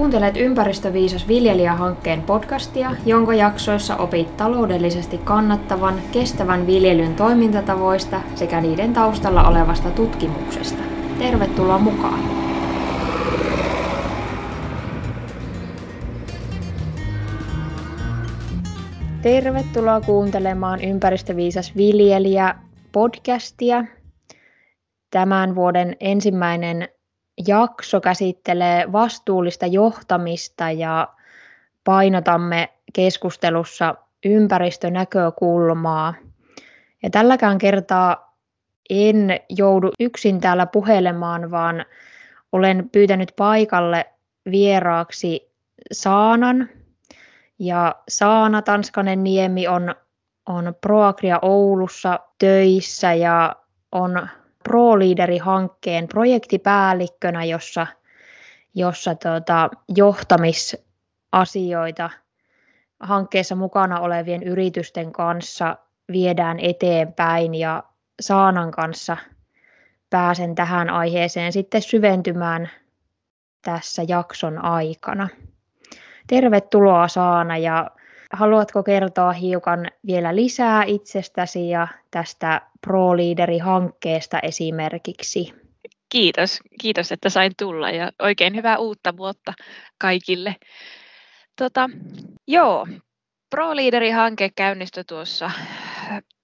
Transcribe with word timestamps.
Kuuntelet 0.00 0.36
Ympäristöviisas 0.36 1.28
viljelijähankkeen 1.28 2.22
podcastia, 2.22 2.90
jonka 3.06 3.34
jaksoissa 3.34 3.96
opit 3.96 4.36
taloudellisesti 4.36 5.18
kannattavan, 5.18 5.94
kestävän 6.12 6.66
viljelyn 6.66 7.14
toimintatavoista 7.14 8.20
sekä 8.34 8.60
niiden 8.60 8.92
taustalla 8.92 9.48
olevasta 9.48 9.90
tutkimuksesta. 9.90 10.82
Tervetuloa 11.18 11.78
mukaan! 11.78 12.20
Tervetuloa 19.22 20.00
kuuntelemaan 20.00 20.84
Ympäristöviisas 20.84 21.76
viljelijä 21.76 22.54
podcastia. 22.92 23.84
Tämän 25.10 25.54
vuoden 25.54 25.96
ensimmäinen 26.00 26.88
jakso 27.46 28.00
käsittelee 28.00 28.92
vastuullista 28.92 29.66
johtamista 29.66 30.70
ja 30.70 31.08
painotamme 31.84 32.68
keskustelussa 32.92 33.94
ympäristönäkökulmaa. 34.24 36.14
Ja 37.02 37.10
tälläkään 37.10 37.58
kertaa 37.58 38.36
en 38.90 39.40
joudu 39.48 39.90
yksin 40.00 40.40
täällä 40.40 40.66
puhelemaan, 40.66 41.50
vaan 41.50 41.84
olen 42.52 42.88
pyytänyt 42.92 43.32
paikalle 43.36 44.06
vieraaksi 44.50 45.52
Saanan. 45.92 46.68
Ja 47.58 47.94
Saana 48.08 48.62
Tanskanen 48.62 49.24
Niemi 49.24 49.68
on, 49.68 49.94
on 50.46 50.74
Proagria 50.80 51.38
Oulussa 51.42 52.20
töissä 52.38 53.12
ja 53.14 53.56
on 53.92 54.28
ProLeaderi-hankkeen 54.64 56.08
projektipäällikkönä, 56.08 57.44
jossa, 57.44 57.86
jossa 58.74 59.14
tota, 59.14 59.70
johtamisasioita 59.96 62.10
hankkeessa 63.00 63.56
mukana 63.56 64.00
olevien 64.00 64.42
yritysten 64.42 65.12
kanssa 65.12 65.76
viedään 66.12 66.58
eteenpäin 66.60 67.54
ja 67.54 67.82
Saanan 68.20 68.70
kanssa 68.70 69.16
pääsen 70.10 70.54
tähän 70.54 70.90
aiheeseen 70.90 71.52
sitten 71.52 71.82
syventymään 71.82 72.70
tässä 73.62 74.02
jakson 74.08 74.64
aikana. 74.64 75.28
Tervetuloa 76.26 77.08
Saana 77.08 77.56
ja 77.56 77.90
haluatko 78.32 78.82
kertoa 78.82 79.32
hiukan 79.32 79.86
vielä 80.06 80.36
lisää 80.36 80.84
itsestäsi 80.84 81.68
ja 81.68 81.88
tästä 82.10 82.62
ProLeaderi-hankkeesta 82.86 84.38
esimerkiksi? 84.42 85.52
Kiitos, 86.08 86.58
kiitos, 86.80 87.12
että 87.12 87.28
sain 87.28 87.52
tulla 87.58 87.90
ja 87.90 88.10
oikein 88.22 88.56
hyvää 88.56 88.78
uutta 88.78 89.16
vuotta 89.16 89.52
kaikille. 89.98 90.56
Tota, 91.56 91.90
joo, 92.48 92.86
ProLeaderi-hanke 93.50 94.50
käynnistyi 94.56 95.04
tuossa 95.04 95.50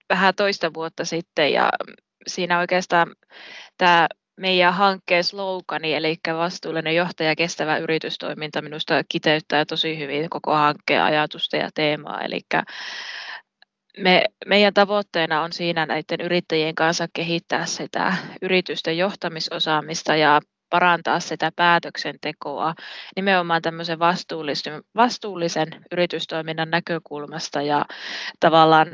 vähän 0.09 0.35
toista 0.35 0.75
vuotta 0.75 1.05
sitten 1.05 1.53
ja 1.53 1.71
siinä 2.27 2.59
oikeastaan 2.59 3.15
tämä 3.79 4.09
meidän 4.37 4.75
hankkeen 4.75 5.25
slogani, 5.25 5.95
eli 5.95 6.17
vastuullinen 6.37 6.95
johtaja 6.95 7.37
kestävä 7.37 7.79
yritystoiminta 7.79 8.63
minusta 8.63 9.03
kiteyttää 9.09 9.65
tosi 9.65 9.99
hyvin 9.99 10.31
koko 10.31 10.55
hankkeen 10.55 11.03
ajatusta 11.03 11.57
ja 11.57 11.71
teemaa. 11.75 12.21
Eli 12.21 12.41
me, 13.99 14.25
meidän 14.47 14.75
tavoitteena 14.75 15.43
on 15.43 15.53
siinä 15.53 15.87
näiden 15.87 16.21
yrittäjien 16.21 16.75
kanssa 16.75 17.07
kehittää 17.13 17.67
sitä 17.67 18.15
yritysten 18.43 18.99
johtamisosaamista 18.99 20.17
ja 20.17 20.41
parantaa 20.71 21.21
sitä 21.21 21.53
päätöksentekoa 21.57 22.75
nimenomaan 23.17 23.63
tämmöisen 23.63 23.99
vastuullisen, 23.99 24.83
vastuullisen 24.97 25.69
yritystoiminnan 25.93 26.71
näkökulmasta 26.71 27.63
ja 27.63 27.85
tavallaan 28.41 28.89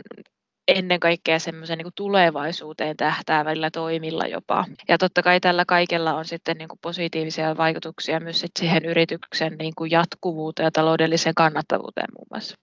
ennen 0.68 1.00
kaikkea 1.00 1.38
semmoisen 1.38 1.78
niin 1.78 1.92
tulevaisuuteen 1.94 2.96
tähtäävillä 2.96 3.70
toimilla 3.70 4.26
jopa. 4.26 4.64
Ja 4.88 4.98
totta 4.98 5.22
kai 5.22 5.40
tällä 5.40 5.64
kaikella 5.64 6.14
on 6.14 6.24
sitten 6.24 6.56
niin 6.56 6.68
kuin 6.68 6.78
positiivisia 6.82 7.56
vaikutuksia 7.56 8.20
myös 8.20 8.40
sit 8.40 8.50
siihen 8.58 8.84
yrityksen 8.84 9.56
niin 9.58 9.72
kuin 9.78 9.90
jatkuvuuteen 9.90 10.64
ja 10.64 10.70
taloudelliseen 10.70 11.34
kannattavuuteen 11.34 12.08
muun 12.16 12.26
muassa. 12.30 12.61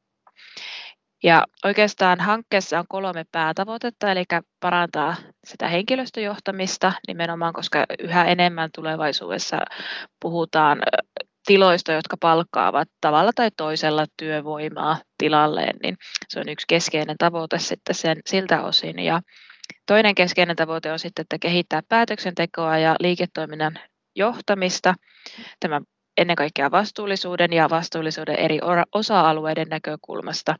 Ja 1.24 1.44
oikeastaan 1.66 2.20
hankkeessa 2.20 2.80
on 2.80 2.86
kolme 2.90 3.26
päätavoitetta, 3.32 4.12
eli 4.12 4.24
parantaa 4.60 5.16
sitä 5.44 5.68
henkilöstöjohtamista 5.68 6.94
nimenomaan, 7.08 7.54
koska 7.54 7.86
yhä 8.00 8.26
enemmän 8.26 8.70
tulevaisuudessa 8.76 9.58
puhutaan 10.22 10.80
tiloista, 11.46 11.92
jotka 11.92 12.18
palkkaavat 12.18 12.88
tavalla 13.02 13.32
tai 13.36 13.52
toisella 13.58 14.06
työvoimaa 14.18 14.98
tilalleen, 15.18 15.76
niin 15.84 15.98
se 16.30 16.40
on 16.40 16.50
yksi 16.50 16.66
keskeinen 16.68 17.18
tavoite 17.18 17.60
sitten 17.60 17.96
sen, 17.96 18.18
siltä 18.26 18.64
osin. 18.64 19.00
Ja 19.00 19.22
toinen 19.86 20.16
keskeinen 20.16 20.56
tavoite 20.56 20.92
on 20.92 21.00
sitten, 21.00 21.24
että 21.24 21.38
kehittää 21.40 21.82
päätöksentekoa 21.90 22.78
ja 22.78 22.96
liiketoiminnan 23.00 23.80
johtamista. 24.16 24.94
Tämä 25.60 25.82
ennen 26.18 26.36
kaikkea 26.36 26.72
vastuullisuuden 26.72 27.54
ja 27.54 27.70
vastuullisuuden 27.70 28.36
eri 28.36 28.60
osa-alueiden 28.92 29.68
näkökulmasta. 29.70 30.56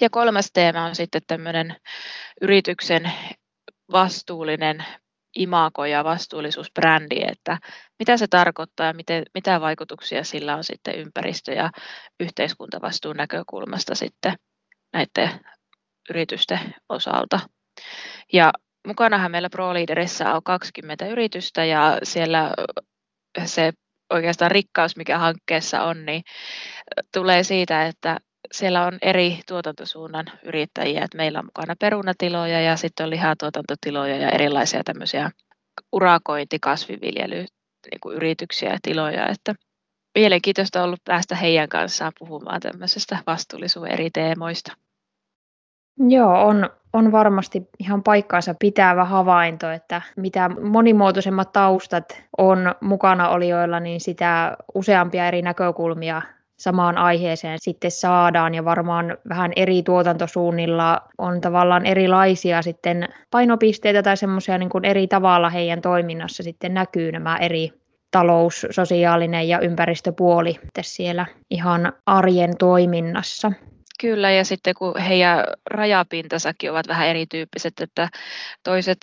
Ja 0.00 0.10
kolmas 0.10 0.50
teema 0.52 0.84
on 0.84 0.94
sitten 0.94 1.22
tämmöinen 1.26 1.76
yrityksen 2.40 3.12
vastuullinen 3.92 4.84
imago 5.36 5.84
ja 5.84 6.04
vastuullisuusbrändi, 6.04 7.20
että 7.28 7.58
mitä 7.98 8.16
se 8.16 8.26
tarkoittaa 8.26 8.86
ja 8.86 8.92
miten, 8.92 9.22
mitä 9.34 9.60
vaikutuksia 9.60 10.24
sillä 10.24 10.56
on 10.56 10.64
sitten 10.64 10.94
ympäristö- 10.94 11.52
ja 11.52 11.70
yhteiskuntavastuun 12.20 13.16
näkökulmasta 13.16 13.94
sitten 13.94 14.34
näiden 14.92 15.40
yritysten 16.10 16.74
osalta. 16.88 17.40
Ja 18.32 18.52
mukanahan 18.86 19.30
meillä 19.30 19.50
ProLeaderissa 19.50 20.34
on 20.34 20.42
20 20.42 21.06
yritystä 21.06 21.64
ja 21.64 21.98
siellä 22.02 22.54
se 23.44 23.72
oikeastaan 24.12 24.50
rikkaus, 24.50 24.96
mikä 24.96 25.18
hankkeessa 25.18 25.82
on, 25.82 26.06
niin 26.06 26.22
tulee 27.12 27.42
siitä, 27.42 27.86
että 27.86 28.18
siellä 28.52 28.86
on 28.86 28.98
eri 29.02 29.40
tuotantosuunnan 29.48 30.26
yrittäjiä. 30.44 31.04
että 31.04 31.16
meillä 31.16 31.38
on 31.38 31.44
mukana 31.44 31.74
perunatiloja 31.80 32.60
ja 32.60 32.76
sitten 32.76 33.04
on 33.04 33.10
lihatuotantotiloja 33.10 34.16
ja 34.16 34.30
erilaisia 34.30 34.84
tämmöisiä 34.84 35.30
urakointi, 35.92 36.58
kasviviljely, 36.58 37.36
niin 37.90 38.00
kuin 38.00 38.16
yrityksiä 38.16 38.70
ja 38.70 38.78
tiloja. 38.82 39.28
Että 39.28 39.54
mielenkiintoista 40.14 40.78
on 40.78 40.84
ollut 40.84 41.04
päästä 41.04 41.36
heidän 41.36 41.68
kanssaan 41.68 42.12
puhumaan 42.18 42.60
tämmöisestä 42.60 43.18
vastuullisuuden 43.26 43.92
eri 43.92 44.10
teemoista. 44.10 44.72
Joo, 46.08 46.46
on, 46.46 46.70
on 46.92 47.12
varmasti 47.12 47.68
ihan 47.78 48.02
paikkaansa 48.02 48.54
pitävä 48.58 49.04
havainto, 49.04 49.70
että 49.70 50.02
mitä 50.16 50.48
monimuotoisemmat 50.48 51.52
taustat 51.52 52.22
on 52.38 52.74
mukana 52.80 53.28
olijoilla, 53.28 53.80
niin 53.80 54.00
sitä 54.00 54.56
useampia 54.74 55.28
eri 55.28 55.42
näkökulmia 55.42 56.22
samaan 56.60 56.98
aiheeseen 56.98 57.58
sitten 57.60 57.90
saadaan 57.90 58.54
ja 58.54 58.64
varmaan 58.64 59.16
vähän 59.28 59.52
eri 59.56 59.82
tuotantosuunnilla 59.82 61.00
on 61.18 61.40
tavallaan 61.40 61.86
erilaisia 61.86 62.62
sitten 62.62 63.08
painopisteitä 63.30 64.02
tai 64.02 64.16
semmoisia 64.16 64.58
niin 64.58 64.70
kuin 64.70 64.84
eri 64.84 65.06
tavalla 65.06 65.50
heidän 65.50 65.80
toiminnassa 65.80 66.42
sitten 66.42 66.74
näkyy 66.74 67.12
nämä 67.12 67.36
eri 67.36 67.72
talous, 68.10 68.66
sosiaalinen 68.70 69.48
ja 69.48 69.60
ympäristöpuoli 69.60 70.60
siellä 70.80 71.26
ihan 71.50 71.92
arjen 72.06 72.56
toiminnassa. 72.58 73.52
Kyllä, 74.00 74.30
ja 74.30 74.44
sitten 74.44 74.74
kun 74.78 74.98
heidän 74.98 75.44
rajapintasakin 75.70 76.70
ovat 76.70 76.88
vähän 76.88 77.08
erityyppiset, 77.08 77.80
että 77.80 78.08
toiset 78.64 78.98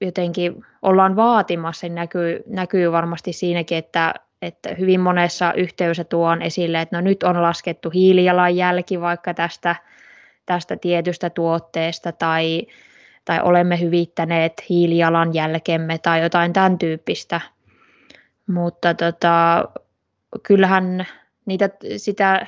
jotenkin 0.00 0.64
ollaan 0.82 1.16
vaatimassa, 1.16 1.86
niin 1.86 1.94
näkyy, 1.94 2.42
näkyy 2.46 2.92
varmasti 2.92 3.32
siinäkin, 3.32 3.78
että, 3.78 4.14
että 4.42 4.74
hyvin 4.74 5.00
monessa 5.00 5.52
yhteydessä 5.52 6.04
tuon 6.04 6.42
esille, 6.42 6.80
että 6.80 6.96
no 6.96 7.00
nyt 7.00 7.22
on 7.22 7.42
laskettu 7.42 7.90
hiilijalanjälki 7.90 9.00
vaikka 9.00 9.34
tästä, 9.34 9.76
tästä 10.46 10.76
tietystä 10.76 11.30
tuotteesta 11.30 12.12
tai, 12.12 12.66
tai 13.24 13.40
olemme 13.42 13.80
hyvittäneet 13.80 14.52
hiilijalanjälkemme 14.68 15.98
tai 15.98 16.22
jotain 16.22 16.52
tämän 16.52 16.78
tyyppistä. 16.78 17.40
Mutta 18.46 18.94
tota, 18.94 19.64
kyllähän 20.42 21.06
niitä, 21.46 21.70
sitä, 21.96 22.46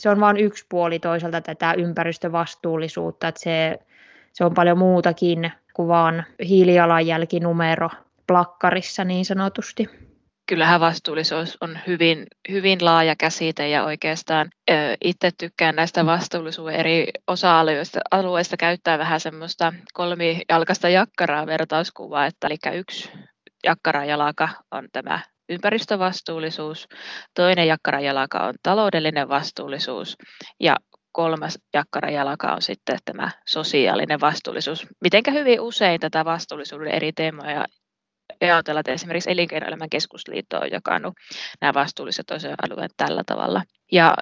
se 0.00 0.10
on 0.10 0.20
vain 0.20 0.36
yksi 0.36 0.66
puoli 0.68 0.98
toisaalta 0.98 1.40
tätä 1.40 1.74
ympäristövastuullisuutta, 1.74 3.28
että 3.28 3.40
se, 3.40 3.78
se 4.32 4.44
on 4.44 4.54
paljon 4.54 4.78
muutakin 4.78 5.52
kuin 5.74 5.88
vaan 5.88 6.24
hiilijalanjälkinumero 6.48 7.90
plakkarissa 8.26 9.04
niin 9.04 9.24
sanotusti. 9.24 10.11
Kyllähän 10.52 10.80
vastuullisuus 10.80 11.58
on 11.60 11.78
hyvin, 11.86 12.26
hyvin 12.50 12.84
laaja 12.84 13.14
käsite 13.18 13.68
ja 13.68 13.84
oikeastaan 13.84 14.50
ö, 14.70 14.74
itse 15.04 15.30
tykkään 15.38 15.76
näistä 15.76 16.06
vastuullisuuden 16.06 16.74
eri 16.74 17.06
osa-alueista 17.26 18.00
alueista 18.10 18.56
käyttää 18.56 18.98
vähän 18.98 19.20
semmoista 19.20 19.72
kolmijalkaista 19.92 20.88
jakkaraa 20.88 21.46
vertauskuvaa, 21.46 22.26
että 22.26 22.46
eli 22.46 22.78
yksi 22.78 23.10
jakkarajalaka 23.64 24.48
on 24.70 24.88
tämä 24.92 25.20
ympäristövastuullisuus, 25.48 26.88
toinen 27.34 27.66
jakkarajalaka 27.68 28.38
on 28.38 28.54
taloudellinen 28.62 29.28
vastuullisuus 29.28 30.16
ja 30.60 30.76
kolmas 31.12 31.58
jakkarajalaka 31.74 32.52
on 32.52 32.62
sitten 32.62 32.98
tämä 33.04 33.30
sosiaalinen 33.46 34.20
vastuullisuus. 34.20 34.86
Mitenkä 35.00 35.30
hyvin 35.30 35.60
usein 35.60 36.00
tätä 36.00 36.24
vastuullisuuden 36.24 36.94
eri 36.94 37.12
teemoja 37.12 37.64
ajatella, 38.40 38.80
että 38.80 38.92
esimerkiksi 38.92 39.30
Elinkeinoelämän 39.30 39.90
keskusliitto 39.90 40.58
on 40.58 40.70
jakanut 40.70 41.14
nämä 41.60 41.74
vastuulliset 41.74 42.26
alueet 42.30 42.92
tällä 42.96 43.22
tavalla. 43.26 43.62
Ja 43.92 44.14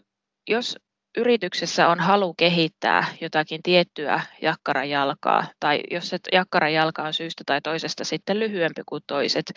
jos 0.49 0.77
yrityksessä 1.17 1.89
on 1.89 2.01
halu 2.01 2.35
kehittää 2.35 3.05
jotakin 3.21 3.62
tiettyä 3.62 4.21
jakkarajalkaa, 4.43 5.47
tai 5.61 5.81
jos 5.91 6.09
se 6.09 6.19
jakkarajalka 6.33 7.03
on 7.03 7.15
syystä 7.15 7.45
tai 7.47 7.61
toisesta 7.61 8.05
sitten 8.05 8.39
lyhyempi 8.39 8.83
kuin 8.87 9.03
toiset, 9.07 9.53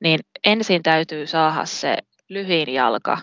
niin 0.00 0.20
ensin 0.44 0.82
täytyy 0.82 1.26
saada 1.26 1.64
se 1.64 1.98
lyhin 2.28 2.74
jalka 2.74 3.18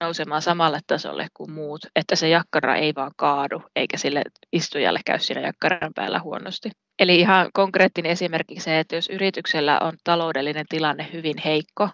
nousemaan 0.00 0.42
samalle 0.42 0.80
tasolle 0.86 1.26
kuin 1.34 1.50
muut, 1.50 1.80
että 1.96 2.16
se 2.16 2.28
jakkara 2.28 2.76
ei 2.76 2.94
vaan 2.94 3.12
kaadu, 3.16 3.62
eikä 3.76 3.96
sille 3.96 4.22
istujalle 4.52 5.00
käy 5.06 5.18
siinä 5.18 5.40
jakkaran 5.40 5.94
päällä 5.94 6.20
huonosti. 6.20 6.70
Eli 6.98 7.20
ihan 7.20 7.50
konkreettinen 7.54 8.12
esimerkki 8.12 8.60
se, 8.60 8.78
että 8.78 8.96
jos 8.96 9.08
yrityksellä 9.08 9.78
on 9.80 9.92
taloudellinen 10.04 10.66
tilanne 10.68 11.08
hyvin 11.12 11.38
heikko, 11.44 11.88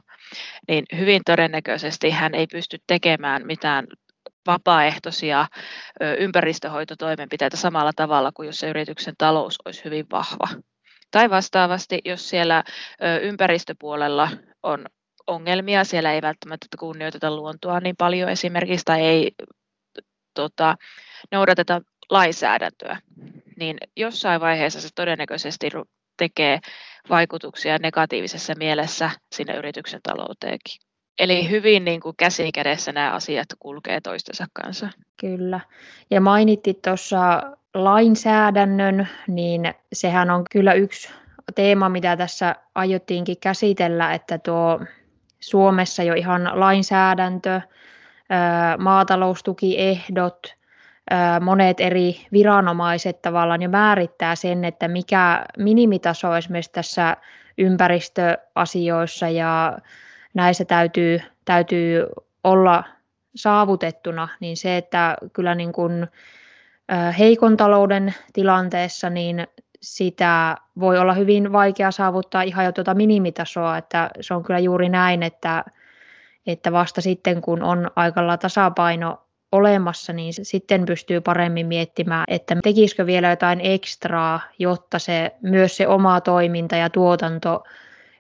niin 0.69 0.85
hyvin 0.97 1.23
todennäköisesti 1.27 2.11
hän 2.11 2.35
ei 2.35 2.47
pysty 2.47 2.79
tekemään 2.87 3.47
mitään 3.47 3.87
vapaaehtoisia 4.47 5.47
ympäristöhoitotoimenpiteitä 6.19 7.57
samalla 7.57 7.93
tavalla 7.97 8.33
kuin 8.35 8.47
jos 8.47 8.61
se 8.61 8.71
yrityksen 8.71 9.15
talous 9.19 9.59
olisi 9.65 9.85
hyvin 9.85 10.07
vahva. 10.11 10.49
Tai 11.11 11.31
vastaavasti, 11.31 11.99
jos 12.05 12.29
siellä 12.29 12.65
ympäristöpuolella 13.23 14.29
on 14.63 14.85
ongelmia, 15.27 15.85
siellä 15.85 16.13
ei 16.13 16.23
välttämättä 16.23 16.67
kunnioiteta 16.79 17.37
luontoa 17.37 17.81
niin 17.81 17.97
paljon 17.99 18.29
esimerkiksi 18.31 18.85
tai 18.85 19.01
ei 19.01 19.33
tota, 20.35 20.77
noudateta 21.31 21.81
lainsäädäntöä, 22.11 22.99
niin 23.57 23.79
jossain 23.97 24.41
vaiheessa 24.41 24.81
se 24.81 24.89
todennäköisesti 24.95 25.71
tekee 26.17 26.61
vaikutuksia 27.11 27.79
negatiivisessa 27.79 28.55
mielessä 28.59 29.11
sinne 29.33 29.57
yrityksen 29.57 30.01
talouteenkin. 30.03 30.83
Eli 31.19 31.51
hyvin 31.51 31.85
niin 31.85 32.01
kuin 32.01 32.17
käsi 32.17 32.53
kädessä 32.53 32.93
nämä 32.93 33.11
asiat 33.11 33.47
kulkee 33.59 34.01
toistensa 34.01 34.47
kanssa. 34.53 34.89
Kyllä. 35.21 35.61
Ja 36.11 36.21
mainittit 36.21 36.83
tuossa 36.83 37.43
lainsäädännön, 37.75 39.09
niin 39.29 39.75
sehän 39.93 40.31
on 40.31 40.45
kyllä 40.51 40.73
yksi 40.73 41.09
teema, 41.55 41.89
mitä 41.89 42.17
tässä 42.17 42.57
aiottiinkin 42.75 43.37
käsitellä, 43.41 44.15
että 44.15 44.39
tuo 44.39 44.81
Suomessa 45.43 46.03
jo 46.03 46.15
ihan 46.15 46.51
lainsäädäntö, 46.55 47.61
maataloustukiehdot, 48.79 50.55
monet 51.41 51.81
eri 51.81 52.27
viranomaiset 52.33 53.23
tavallaan 53.23 53.63
jo 53.63 53.69
määrittää 53.69 54.37
sen, 54.37 54.65
että 54.65 54.89
mikä 54.89 55.45
minimitaso 55.59 56.37
esimerkiksi 56.37 56.73
tässä 56.73 57.17
ympäristöasioissa 57.59 59.29
ja 59.29 59.79
näissä 60.35 60.65
täytyy, 60.65 61.21
täytyy 61.45 62.07
olla 62.45 62.85
saavutettuna, 63.35 64.29
niin 64.41 64.57
se, 64.57 64.77
että 64.77 65.17
kyllä 65.33 65.55
niin 65.55 65.73
kuin 65.73 66.07
heikon 67.19 67.57
talouden 67.57 68.15
tilanteessa 68.33 69.11
niin 69.11 69.47
sitä 69.83 70.57
voi 70.81 70.99
olla 70.99 71.15
hyvin 71.15 71.53
vaikea 71.53 71.91
saavuttaa 71.91 72.43
ihan 72.43 72.65
jo 72.65 72.73
tuota 72.73 72.95
minimitasoa, 72.95 73.79
että 73.79 74.11
se 74.21 74.35
on 74.35 74.43
kyllä 74.43 74.61
juuri 74.61 74.89
näin, 74.89 75.23
että, 75.23 75.65
että 76.47 76.73
vasta 76.73 77.01
sitten 77.01 77.41
kun 77.41 77.63
on 77.63 77.91
aikalla 77.97 78.37
tasapaino 78.37 79.23
olemassa, 79.53 80.13
niin 80.13 80.33
sitten 80.43 80.87
pystyy 80.87 81.21
paremmin 81.21 81.67
miettimään, 81.67 82.25
että 82.29 82.57
tekisikö 82.63 83.07
vielä 83.07 83.31
jotain 83.31 83.61
ekstraa, 83.63 84.41
jotta 84.59 84.99
se 84.99 85.33
myös 85.43 85.77
se 85.77 85.89
oma 85.89 86.21
toiminta 86.21 86.77
ja 86.77 86.91
tuotanto 86.91 87.65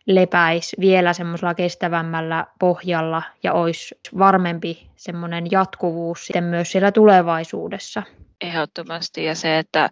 lepäisi 0.06 0.76
vielä 0.80 1.12
semmoisella 1.12 1.54
kestävämmällä 1.54 2.46
pohjalla 2.58 3.22
ja 3.42 3.52
olisi 3.52 3.94
varmempi 4.18 4.90
semmoinen 4.96 5.50
jatkuvuus 5.50 6.26
sitten 6.26 6.44
myös 6.44 6.72
siellä 6.72 6.92
tulevaisuudessa. 6.92 8.02
Ehdottomasti 8.40 9.24
ja 9.24 9.34
se, 9.34 9.58
että 9.58 9.90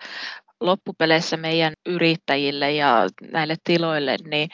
loppupeleissä 0.60 1.36
meidän 1.36 1.72
yrittäjille 1.86 2.72
ja 2.72 3.06
näille 3.32 3.56
tiloille, 3.64 4.16
niin 4.24 4.48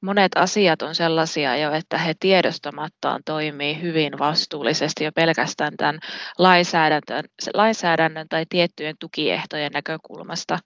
monet 0.00 0.32
asiat 0.36 0.82
on 0.82 0.94
sellaisia 0.94 1.56
jo, 1.56 1.72
että 1.72 1.98
he 1.98 2.14
tiedostamattaan 2.20 3.22
toimii 3.24 3.82
hyvin 3.82 4.18
vastuullisesti 4.18 5.04
jo 5.04 5.12
pelkästään 5.12 5.76
tämän 5.76 5.98
lainsäädännön, 6.38 7.24
lainsäädännön 7.54 8.26
tai 8.28 8.46
tiettyjen 8.48 8.94
tukiehtojen 9.00 9.72
näkökulmasta. 9.72 10.58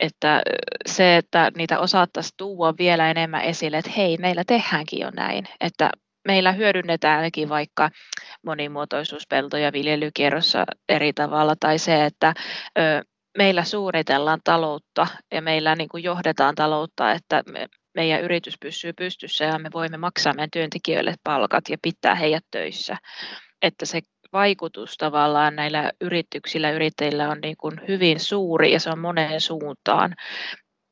Että 0.00 0.42
se, 0.86 1.16
että 1.16 1.52
niitä 1.56 1.78
osattaisiin 1.78 2.34
tuoda 2.36 2.74
vielä 2.78 3.10
enemmän 3.10 3.42
esille, 3.42 3.78
että 3.78 3.90
hei, 3.96 4.16
meillä 4.16 4.42
tehdäänkin 4.46 5.00
jo 5.00 5.10
näin, 5.10 5.44
että 5.60 5.90
meillä 6.28 6.52
hyödynnetäänkin 6.52 7.48
vaikka 7.48 7.90
monimuotoisuuspeltoja 8.46 9.72
viljelykierrossa 9.72 10.64
eri 10.88 11.12
tavalla, 11.12 11.54
tai 11.60 11.78
se, 11.78 12.04
että 12.04 12.34
meillä 13.38 13.64
suunnitellaan 13.64 14.40
taloutta 14.44 15.06
ja 15.32 15.42
meillä 15.42 15.76
niin 15.76 15.88
kuin 15.88 16.02
johdetaan 16.02 16.54
taloutta, 16.54 17.12
että 17.12 17.42
me, 17.52 17.68
meidän 17.94 18.22
yritys 18.22 18.58
pysyy 18.60 18.92
pystyssä 18.92 19.44
ja 19.44 19.58
me 19.58 19.68
voimme 19.74 19.96
maksaa 19.96 20.34
meidän 20.34 20.50
työntekijöille 20.50 21.14
palkat 21.24 21.68
ja 21.68 21.76
pitää 21.82 22.14
heidät 22.14 22.44
töissä. 22.50 22.96
Että 23.62 23.86
se 23.86 24.00
vaikutus 24.32 24.96
tavallaan 24.96 25.56
näillä 25.56 25.92
yrityksillä, 26.00 26.70
yrittäjillä 26.70 27.28
on 27.28 27.38
niin 27.42 27.56
kuin 27.56 27.80
hyvin 27.88 28.20
suuri 28.20 28.72
ja 28.72 28.80
se 28.80 28.90
on 28.90 28.98
moneen 28.98 29.40
suuntaan 29.40 30.14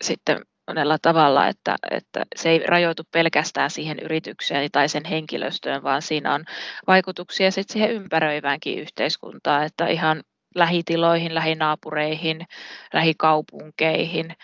sitten 0.04 0.40
monella 0.68 0.99
tavalla, 1.02 1.49
että, 1.49 1.76
että 1.90 2.26
se 2.37 2.50
ei 2.50 2.59
rajoitu 2.59 3.02
pelkästään 3.12 3.70
siihen 3.70 3.99
yritykseen 3.99 4.70
tai 4.73 4.88
sen 4.88 5.04
henkilöstöön, 5.04 5.82
vaan 5.82 6.02
siinä 6.02 6.35
on 6.35 6.44
vaikutuksia 6.87 7.50
sitten 7.50 7.73
siihen 7.73 7.90
ympäröiväänkin 7.90 8.78
yhteiskuntaan, 8.78 9.66
että 9.66 9.87
ihan 9.87 10.23
lähitiloihin, 10.54 11.35
lähinaapureihin, 11.35 12.47
lähikaupunkeihin 12.92 14.35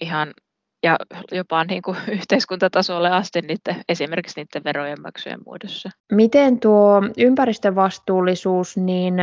ihan 0.00 0.34
ja 0.82 0.96
jopa 1.32 1.64
niin 1.64 1.82
kuin 1.82 1.96
yhteiskuntatasolle 2.18 3.10
asti 3.10 3.40
niiden, 3.40 3.84
esimerkiksi 3.88 4.40
niiden 4.40 4.64
verojen 4.64 5.02
maksujen 5.02 5.40
muodossa. 5.46 5.90
Miten 6.12 6.60
tuo 6.60 7.02
ympäristövastuullisuus, 7.18 8.76
niin 8.76 9.14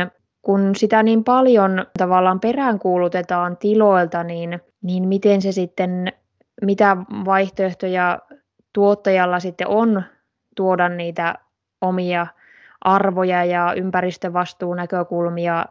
kun 0.42 0.76
sitä 0.76 1.02
niin 1.02 1.24
paljon 1.24 1.86
tavallaan 1.98 2.40
peräänkuulutetaan 2.40 3.56
tiloilta, 3.56 4.24
niin, 4.24 4.60
niin 4.82 5.08
miten 5.08 5.42
se 5.42 5.52
sitten, 5.52 6.12
mitä 6.62 6.96
vaihtoehtoja 7.24 8.18
tuottajalla 8.72 9.40
sitten 9.40 9.68
on 9.68 10.02
tuoda 10.56 10.88
niitä 10.88 11.34
omia 11.80 12.26
arvoja 12.80 13.44
ja 13.44 13.74
ympäristövastuunäkökulmia 13.76 15.64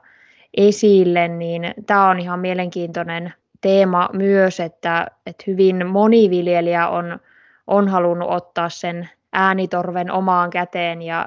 esille, 0.58 1.28
niin 1.28 1.74
tämä 1.86 2.10
on 2.10 2.20
ihan 2.20 2.40
mielenkiintoinen 2.40 3.34
teema 3.62 4.10
myös, 4.14 4.60
että, 4.60 5.08
että 5.26 5.44
hyvin 5.48 5.88
moni 5.88 6.30
viljelijä 6.30 6.88
on, 6.88 7.20
on 7.68 7.88
halunnut 7.88 8.30
ottaa 8.32 8.70
sen 8.70 9.10
äänitorven 9.34 10.12
omaan 10.12 10.50
käteen 10.50 11.02
ja, 11.02 11.26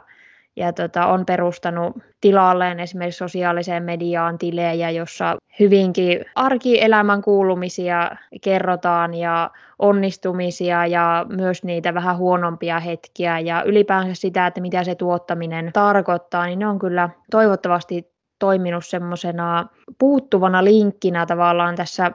ja 0.57 0.73
tota, 0.73 1.07
on 1.07 1.27
perustanut 1.27 1.97
tilalleen 2.21 2.81
esimerkiksi 2.81 3.19
sosiaaliseen 3.19 3.83
mediaan 3.83 4.39
tilejä, 4.39 4.91
jossa 4.91 5.37
hyvinkin 5.61 6.25
arkielämän 6.35 7.23
kuulumisia 7.23 8.11
kerrotaan 8.41 9.15
ja 9.15 9.51
onnistumisia 9.79 10.87
ja 10.87 11.27
myös 11.29 11.65
niitä 11.65 11.95
vähän 11.95 12.17
huonompia 12.17 12.81
hetkiä. 12.81 13.39
Ja 13.39 13.63
ylipäänsä 13.63 14.15
sitä, 14.15 14.47
että 14.47 14.61
mitä 14.61 14.85
se 14.85 14.95
tuottaminen 14.95 15.71
tarkoittaa, 15.73 16.47
niin 16.47 16.59
ne 16.59 16.67
on 16.67 16.79
kyllä 16.79 17.09
toivottavasti 17.31 18.12
toiminut 18.43 18.87
semmoisena 18.87 19.67
puuttuvana 19.99 20.65
linkkinä 20.65 21.27
tavallaan 21.27 21.77
tässä 21.77 22.13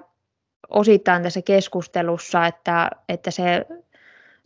osittain 0.70 1.24
tässä 1.24 1.42
keskustelussa, 1.42 2.46
että, 2.46 2.90
että 3.10 3.32
se 3.32 3.66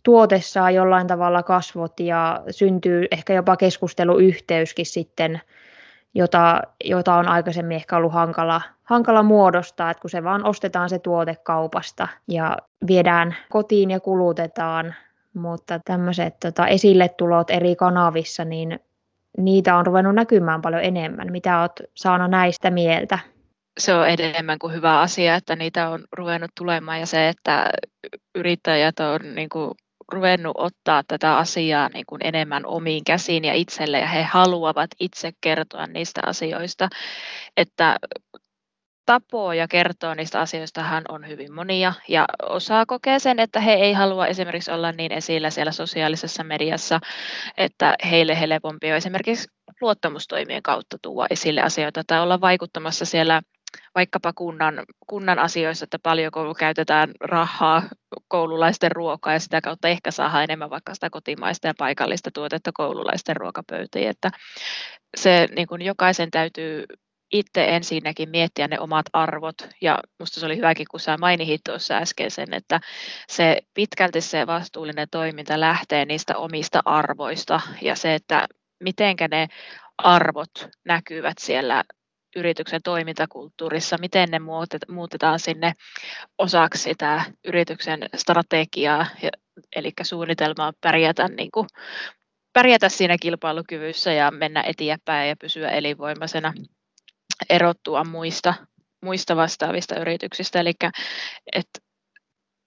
tuote 0.03 0.41
saa 0.41 0.71
jollain 0.71 1.07
tavalla 1.07 1.43
kasvot 1.43 2.00
ja 2.00 2.43
syntyy 2.50 3.05
ehkä 3.11 3.33
jopa 3.33 3.57
keskusteluyhteyskin 3.57 4.85
sitten, 4.85 5.41
jota, 6.13 6.61
jota 6.83 7.15
on 7.15 7.27
aikaisemmin 7.27 7.75
ehkä 7.75 7.97
ollut 7.97 8.13
hankala, 8.13 8.61
hankala 8.83 9.23
muodostaa, 9.23 9.91
että 9.91 10.01
kun 10.01 10.09
se 10.09 10.23
vaan 10.23 10.45
ostetaan 10.45 10.89
se 10.89 11.00
tuote 11.00 11.35
kaupasta 11.43 12.07
ja 12.27 12.57
viedään 12.88 13.35
kotiin 13.50 13.91
ja 13.91 14.00
kulutetaan, 14.00 14.95
mutta 15.33 15.79
tämmöiset 15.85 16.39
tota, 16.39 16.67
esille 16.67 17.09
tulot 17.09 17.50
eri 17.50 17.75
kanavissa, 17.75 18.45
niin 18.45 18.79
niitä 19.38 19.77
on 19.77 19.85
ruvennut 19.85 20.15
näkymään 20.15 20.61
paljon 20.61 20.83
enemmän. 20.83 21.31
Mitä 21.31 21.61
olet 21.61 21.71
Saana 21.95 22.27
näistä 22.27 22.71
mieltä? 22.71 23.19
Se 23.79 23.93
on 23.93 24.07
enemmän 24.09 24.59
kuin 24.59 24.73
hyvä 24.73 25.00
asia, 25.00 25.35
että 25.35 25.55
niitä 25.55 25.89
on 25.89 26.03
ruvennut 26.11 26.51
tulemaan 26.57 27.00
ja 27.00 27.05
se, 27.05 27.29
että 27.29 27.69
yrittäjät 28.35 29.00
on 29.00 29.35
niin 29.35 29.50
kuin 29.50 29.71
ruvennut 30.11 30.55
ottaa 30.57 31.03
tätä 31.07 31.38
asiaa 31.38 31.89
niin 31.93 32.05
kuin 32.05 32.21
enemmän 32.23 32.65
omiin 32.65 33.03
käsiin 33.03 33.45
ja 33.45 33.53
itselle 33.53 34.00
ja 34.00 34.07
he 34.07 34.23
haluavat 34.23 34.89
itse 35.00 35.31
kertoa 35.41 35.88
niistä 35.88 36.21
asioista, 36.25 36.89
että 37.57 37.97
tapoja 39.12 39.68
kertoa 39.68 40.15
niistä 40.15 40.39
asioista 40.39 40.84
hän 40.84 41.03
on 41.10 41.27
hyvin 41.27 41.53
monia 41.53 41.94
ja 42.08 42.25
osa 42.44 42.86
kokee 42.86 43.20
sen, 43.20 43.39
että 43.39 43.60
he 43.60 43.74
ei 43.74 43.94
halua 43.94 44.27
esimerkiksi 44.27 44.72
olla 44.72 44.91
niin 44.91 45.12
esillä 45.12 45.50
siellä 45.50 45.72
sosiaalisessa 45.72 46.44
mediassa, 46.44 47.00
että 47.58 47.96
heille 48.12 48.39
helpompi 48.39 48.91
on 48.91 48.98
esimerkiksi 48.98 49.48
luottamustoimien 49.82 50.63
kautta 50.63 50.98
tuoda 51.01 51.27
esille 51.30 51.62
asioita 51.62 52.03
tai 52.08 52.22
olla 52.22 52.41
vaikuttamassa 52.41 53.06
siellä 53.06 53.41
vaikkapa 53.96 54.34
kunnan, 54.34 54.84
kunnan 55.08 55.39
asioissa, 55.39 55.84
että 55.84 56.00
paljonko 56.03 56.53
käytetään 56.53 57.12
rahaa 57.22 57.84
koululaisten 58.27 58.91
ruokaa 58.91 59.34
ja 59.34 59.39
sitä 59.39 59.62
kautta 59.62 59.88
ehkä 59.88 60.12
saa 60.12 60.44
enemmän 60.44 60.70
vaikka 60.70 60.94
sitä 60.94 61.10
kotimaista 61.10 61.68
ja 61.68 61.74
paikallista 61.77 62.30
tuotetta 62.34 62.72
koululaisten 62.74 63.36
ruokapöytiin. 63.36 64.08
Että 64.08 64.32
se 65.18 65.48
niin 65.56 65.68
kuin 65.68 65.82
jokaisen 65.82 66.32
täytyy 66.32 66.86
itse 67.31 67.65
ensinnäkin 67.65 68.29
miettiä 68.29 68.67
ne 68.67 68.79
omat 68.79 69.05
arvot, 69.13 69.55
ja 69.81 70.00
minusta 70.19 70.39
se 70.39 70.45
oli 70.45 70.57
hyväkin, 70.57 70.85
kun 70.91 71.00
sä 71.00 71.17
mainitsit 71.17 71.61
tuossa 71.65 71.93
äsken 71.97 72.31
sen, 72.31 72.53
että 72.53 72.79
se 73.27 73.61
pitkälti 73.73 74.21
se 74.21 74.47
vastuullinen 74.47 75.07
toiminta 75.11 75.59
lähtee 75.59 76.05
niistä 76.05 76.38
omista 76.38 76.81
arvoista, 76.85 77.61
ja 77.81 77.95
se, 77.95 78.15
että 78.15 78.47
mitenkä 78.83 79.27
ne 79.27 79.47
arvot 79.97 80.69
näkyvät 80.85 81.38
siellä 81.39 81.83
yrityksen 82.35 82.81
toimintakulttuurissa, 82.83 83.97
miten 83.97 84.29
ne 84.31 84.39
muutetaan 84.88 85.39
sinne 85.39 85.73
osaksi 86.38 86.83
sitä 86.83 87.23
yrityksen 87.45 88.00
strategiaa, 88.15 89.05
eli 89.75 89.91
suunnitelmaa 90.01 90.73
pärjätä, 90.81 91.27
niin 91.27 91.51
kuin, 91.53 91.67
pärjätä 92.53 92.89
siinä 92.89 93.17
kilpailukyvyssä 93.21 94.13
ja 94.13 94.31
mennä 94.31 94.63
eteenpäin 94.67 95.29
ja 95.29 95.35
pysyä 95.35 95.69
elinvoimaisena 95.69 96.53
erottua 97.50 98.03
muista, 98.03 98.53
muista 99.03 99.35
vastaavista 99.35 100.00
yrityksistä. 100.00 100.59
Eli 100.59 100.73
että 101.55 101.79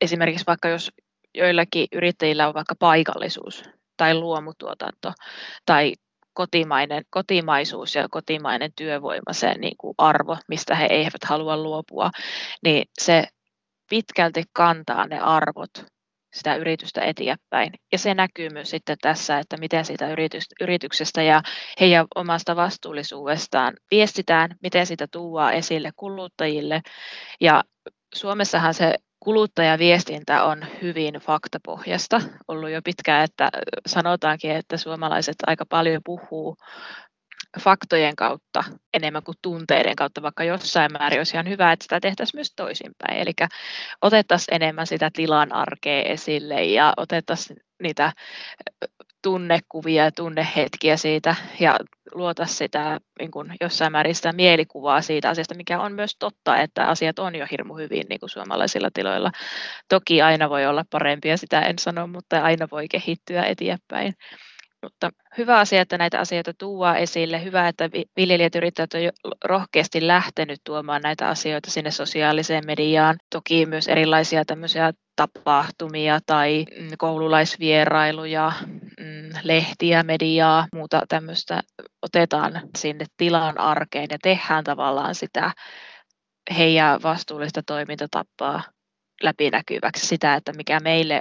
esimerkiksi 0.00 0.46
vaikka 0.46 0.68
jos 0.68 0.90
joillakin 1.34 1.86
yrittäjillä 1.92 2.48
on 2.48 2.54
vaikka 2.54 2.74
paikallisuus 2.78 3.62
tai 3.96 4.14
luomutuotanto 4.14 5.12
tai 5.66 5.92
kotimainen, 6.32 7.04
kotimaisuus 7.10 7.94
ja 7.94 8.06
kotimainen 8.10 8.72
työvoima, 8.76 9.32
se 9.32 9.54
niin 9.54 9.76
kuin 9.78 9.94
arvo, 9.98 10.36
mistä 10.48 10.74
he 10.74 10.86
eivät 10.90 11.24
halua 11.24 11.56
luopua, 11.56 12.10
niin 12.62 12.84
se 12.98 13.24
pitkälti 13.90 14.42
kantaa 14.52 15.06
ne 15.06 15.20
arvot 15.20 15.93
sitä 16.34 16.54
yritystä 16.54 17.00
eteenpäin. 17.00 17.72
Ja 17.92 17.98
se 17.98 18.14
näkyy 18.14 18.48
myös 18.50 18.70
sitten 18.70 18.96
tässä, 19.00 19.38
että 19.38 19.56
miten 19.56 19.84
siitä 19.84 20.08
yrityksestä 20.60 21.22
ja 21.22 21.42
heidän 21.80 22.06
omasta 22.14 22.56
vastuullisuudestaan 22.56 23.74
viestitään, 23.90 24.56
miten 24.62 24.86
sitä 24.86 25.06
tuodaan 25.12 25.54
esille 25.54 25.90
kuluttajille. 25.96 26.80
Ja 27.40 27.64
Suomessahan 28.14 28.74
se 28.74 28.94
kuluttajaviestintä 29.20 30.44
on 30.44 30.66
hyvin 30.82 31.14
faktapohjasta 31.14 32.20
ollut 32.48 32.70
jo 32.70 32.80
pitkään, 32.84 33.24
että 33.24 33.50
sanotaankin, 33.86 34.50
että 34.50 34.76
suomalaiset 34.76 35.36
aika 35.46 35.66
paljon 35.66 36.02
puhuu 36.04 36.56
faktojen 37.60 38.16
kautta 38.16 38.64
enemmän 38.94 39.22
kuin 39.22 39.36
tunteiden 39.42 39.96
kautta, 39.96 40.22
vaikka 40.22 40.44
jossain 40.44 40.92
määrin 40.92 41.20
olisi 41.20 41.36
ihan 41.36 41.48
hyvä, 41.48 41.72
että 41.72 41.82
sitä 41.82 42.00
tehtäisiin 42.00 42.38
myös 42.38 42.52
toisinpäin. 42.56 43.18
Eli 43.18 43.32
otettaisiin 44.02 44.54
enemmän 44.54 44.86
sitä 44.86 45.10
tilan 45.12 45.52
arkea 45.52 46.02
esille 46.02 46.64
ja 46.64 46.92
otettaisiin 46.96 47.56
niitä 47.82 48.12
tunnekuvia 49.22 50.04
ja 50.04 50.12
tunnehetkiä 50.12 50.96
siitä 50.96 51.34
ja 51.60 51.78
luota 52.14 52.46
sitä 52.46 53.00
niin 53.18 53.30
kuin 53.30 53.52
jossain 53.60 53.92
määrin 53.92 54.14
sitä 54.14 54.32
mielikuvaa 54.32 55.02
siitä 55.02 55.28
asiasta, 55.28 55.54
mikä 55.54 55.80
on 55.80 55.92
myös 55.92 56.16
totta, 56.18 56.58
että 56.58 56.86
asiat 56.86 57.18
on 57.18 57.34
jo 57.34 57.46
hirmu 57.50 57.74
hyvin 57.74 58.06
niin 58.08 58.20
kuin 58.20 58.30
suomalaisilla 58.30 58.88
tiloilla. 58.94 59.30
Toki 59.88 60.22
aina 60.22 60.50
voi 60.50 60.66
olla 60.66 60.84
parempia, 60.90 61.36
sitä 61.36 61.60
en 61.60 61.78
sano, 61.78 62.06
mutta 62.06 62.42
aina 62.42 62.68
voi 62.70 62.88
kehittyä 62.88 63.42
eteenpäin. 63.42 64.14
Mutta 64.84 65.10
hyvä 65.38 65.58
asia, 65.58 65.82
että 65.82 65.98
näitä 65.98 66.20
asioita 66.20 66.52
tuodaan 66.58 66.96
esille. 66.98 67.44
Hyvä, 67.44 67.68
että 67.68 67.90
viljelijät 68.16 68.54
yrittäjät 68.54 68.94
on 68.94 69.32
rohkeasti 69.44 70.06
lähtenyt 70.06 70.60
tuomaan 70.64 71.02
näitä 71.02 71.28
asioita 71.28 71.70
sinne 71.70 71.90
sosiaaliseen 71.90 72.66
mediaan. 72.66 73.16
Toki 73.30 73.66
myös 73.66 73.88
erilaisia 73.88 74.44
tämmöisiä 74.44 74.92
tapahtumia 75.16 76.18
tai 76.26 76.64
mm, 76.80 76.88
koululaisvierailuja, 76.98 78.52
mm, 79.00 79.30
lehtiä, 79.42 80.02
mediaa, 80.02 80.66
muuta 80.74 81.02
tämmöistä 81.08 81.62
otetaan 82.02 82.60
sinne 82.78 83.04
tilan 83.16 83.60
arkeen 83.60 84.06
ja 84.10 84.18
tehdään 84.22 84.64
tavallaan 84.64 85.14
sitä 85.14 85.52
heidän 86.58 87.02
vastuullista 87.02 87.62
toimintatapaa 87.66 88.62
läpinäkyväksi 89.22 90.06
sitä, 90.06 90.34
että 90.34 90.52
mikä 90.52 90.80
meille 90.80 91.20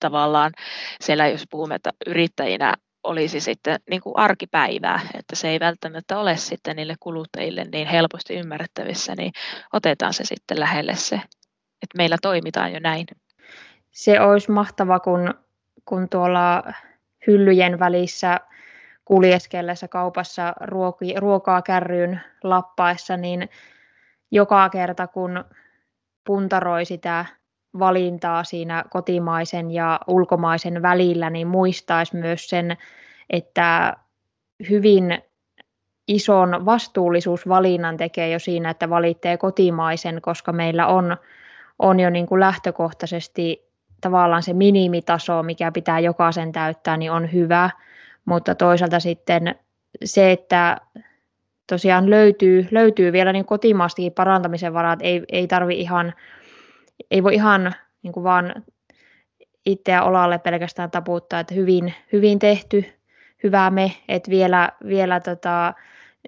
tavallaan 0.00 0.52
siellä, 1.00 1.28
jos 1.28 1.44
puhumme 1.50 1.74
että 1.74 1.90
yrittäjinä 2.06 2.74
olisi 3.04 3.40
sitten 3.40 3.80
niin 3.90 4.00
kuin 4.00 4.18
arkipäivää, 4.18 5.00
että 5.14 5.36
se 5.36 5.48
ei 5.48 5.60
välttämättä 5.60 6.18
ole 6.18 6.36
sitten 6.36 6.76
niille 6.76 6.94
kuluttajille 7.00 7.64
niin 7.72 7.88
helposti 7.88 8.34
ymmärrettävissä, 8.34 9.14
niin 9.14 9.32
otetaan 9.72 10.14
se 10.14 10.24
sitten 10.24 10.60
lähelle 10.60 10.94
se, 10.94 11.16
että 11.82 11.96
meillä 11.96 12.16
toimitaan 12.22 12.72
jo 12.72 12.80
näin. 12.80 13.06
Se 13.90 14.20
olisi 14.20 14.50
mahtava, 14.50 15.00
kun, 15.00 15.34
kun 15.84 16.08
tuolla 16.08 16.62
hyllyjen 17.26 17.78
välissä 17.78 18.40
kuljeskellessa 19.04 19.88
kaupassa 19.88 20.54
ruoki, 20.60 21.14
ruokaa 21.20 21.62
kärryyn 21.62 22.20
lappaessa, 22.42 23.16
niin 23.16 23.48
joka 24.30 24.68
kerta 24.68 25.06
kun 25.06 25.44
puntaroi 26.26 26.84
sitä 26.84 27.24
valintaa 27.78 28.44
siinä 28.44 28.84
kotimaisen 28.90 29.70
ja 29.70 30.00
ulkomaisen 30.06 30.82
välillä, 30.82 31.30
niin 31.30 31.46
muistaisi 31.46 32.16
myös 32.16 32.48
sen, 32.48 32.76
että 33.30 33.96
hyvin 34.70 35.18
ison 36.08 36.64
vastuullisuusvalinnan 36.64 37.96
tekee 37.96 38.30
jo 38.30 38.38
siinä, 38.38 38.70
että 38.70 38.90
valitsee 38.90 39.36
kotimaisen, 39.36 40.22
koska 40.22 40.52
meillä 40.52 40.86
on, 40.86 41.16
on 41.78 42.00
jo 42.00 42.10
niin 42.10 42.26
kuin 42.26 42.40
lähtökohtaisesti 42.40 43.64
tavallaan 44.00 44.42
se 44.42 44.52
minimitaso, 44.52 45.42
mikä 45.42 45.72
pitää 45.72 46.00
jokaisen 46.00 46.52
täyttää, 46.52 46.96
niin 46.96 47.12
on 47.12 47.32
hyvä, 47.32 47.70
mutta 48.24 48.54
toisaalta 48.54 49.00
sitten 49.00 49.54
se, 50.04 50.32
että 50.32 50.80
tosiaan 51.66 52.10
löytyy, 52.10 52.68
löytyy 52.70 53.12
vielä 53.12 53.32
niin 53.32 53.44
kotimaastakin 53.44 54.12
parantamisen 54.12 54.74
varaa, 54.74 54.96
ei, 55.00 55.22
ei 55.32 55.46
tarvi 55.46 55.80
ihan 55.80 56.14
ei 57.10 57.22
voi 57.22 57.34
ihan 57.34 57.74
niin 58.02 58.12
kuin 58.12 58.24
vaan 58.24 58.54
itseä 59.66 60.02
olalle 60.02 60.38
pelkästään 60.38 60.90
taputtaa, 60.90 61.40
että 61.40 61.54
hyvin, 61.54 61.94
hyvin 62.12 62.38
tehty, 62.38 62.84
hyvä 63.42 63.70
me, 63.70 63.92
että 64.08 64.30
vielä, 64.30 64.72
vielä 64.86 65.20
tota, 65.20 65.74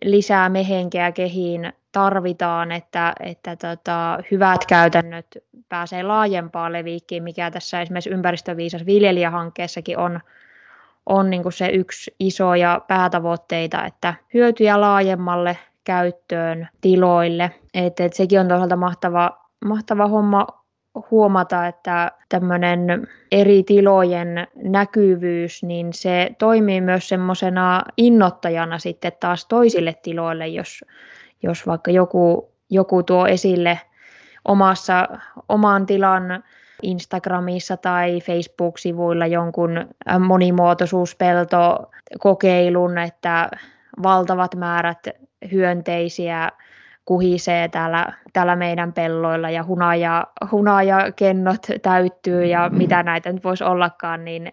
lisää 0.04 0.48
mehenkeä 0.48 1.12
kehiin 1.12 1.72
tarvitaan, 1.92 2.72
että, 2.72 3.12
että 3.20 3.56
tota, 3.56 4.18
hyvät 4.30 4.66
käytännöt 4.66 5.26
pääsee 5.68 6.02
laajempaan 6.02 6.72
leviikkiin, 6.72 7.22
mikä 7.22 7.50
tässä 7.50 7.80
esimerkiksi 7.80 8.10
ympäristöviisas 8.10 8.86
viljelijähankkeessakin 8.86 9.98
on, 9.98 10.20
on 11.06 11.30
niin 11.30 11.52
se 11.52 11.68
yksi 11.68 12.14
iso 12.20 12.54
ja 12.54 12.80
päätavoitteita, 12.88 13.84
että 13.84 14.14
hyötyjä 14.34 14.80
laajemmalle 14.80 15.58
käyttöön 15.84 16.68
tiloille. 16.80 17.50
Et, 17.74 18.00
et 18.00 18.12
sekin 18.12 18.40
on 18.40 18.48
toisaalta 18.48 18.76
mahtava, 18.76 19.38
mahtava 19.64 20.06
homma 20.08 20.46
huomata, 21.10 21.66
että 21.66 22.12
tämmöinen 22.28 23.08
eri 23.32 23.62
tilojen 23.62 24.46
näkyvyys, 24.54 25.62
niin 25.62 25.92
se 25.92 26.30
toimii 26.38 26.80
myös 26.80 27.08
semmoisena 27.08 27.82
innoittajana 27.96 28.78
sitten 28.78 29.12
taas 29.20 29.46
toisille 29.46 29.94
tiloille, 30.02 30.48
jos, 30.48 30.84
jos 31.42 31.66
vaikka 31.66 31.90
joku, 31.90 32.52
joku 32.70 33.02
tuo 33.02 33.26
esille 33.26 33.80
omassa, 34.44 35.08
oman 35.48 35.86
tilan 35.86 36.44
Instagramissa 36.82 37.76
tai 37.76 38.20
Facebook-sivuilla 38.20 39.26
jonkun 39.26 39.88
monimuotoisuuspeltokokeilun, 40.18 42.98
että 42.98 43.50
valtavat 44.02 44.54
määrät 44.54 45.06
hyönteisiä 45.52 46.52
kuhisee 47.06 47.68
täällä, 47.68 48.12
täällä 48.32 48.56
meidän 48.56 48.92
pelloilla 48.92 49.50
ja 49.50 49.64
hunaja, 49.64 50.26
hunajakennot 50.52 51.66
täyttyy 51.82 52.44
ja 52.44 52.68
mitä 52.72 53.02
näitä 53.02 53.32
nyt 53.32 53.44
voisi 53.44 53.64
ollakaan, 53.64 54.24
niin, 54.24 54.52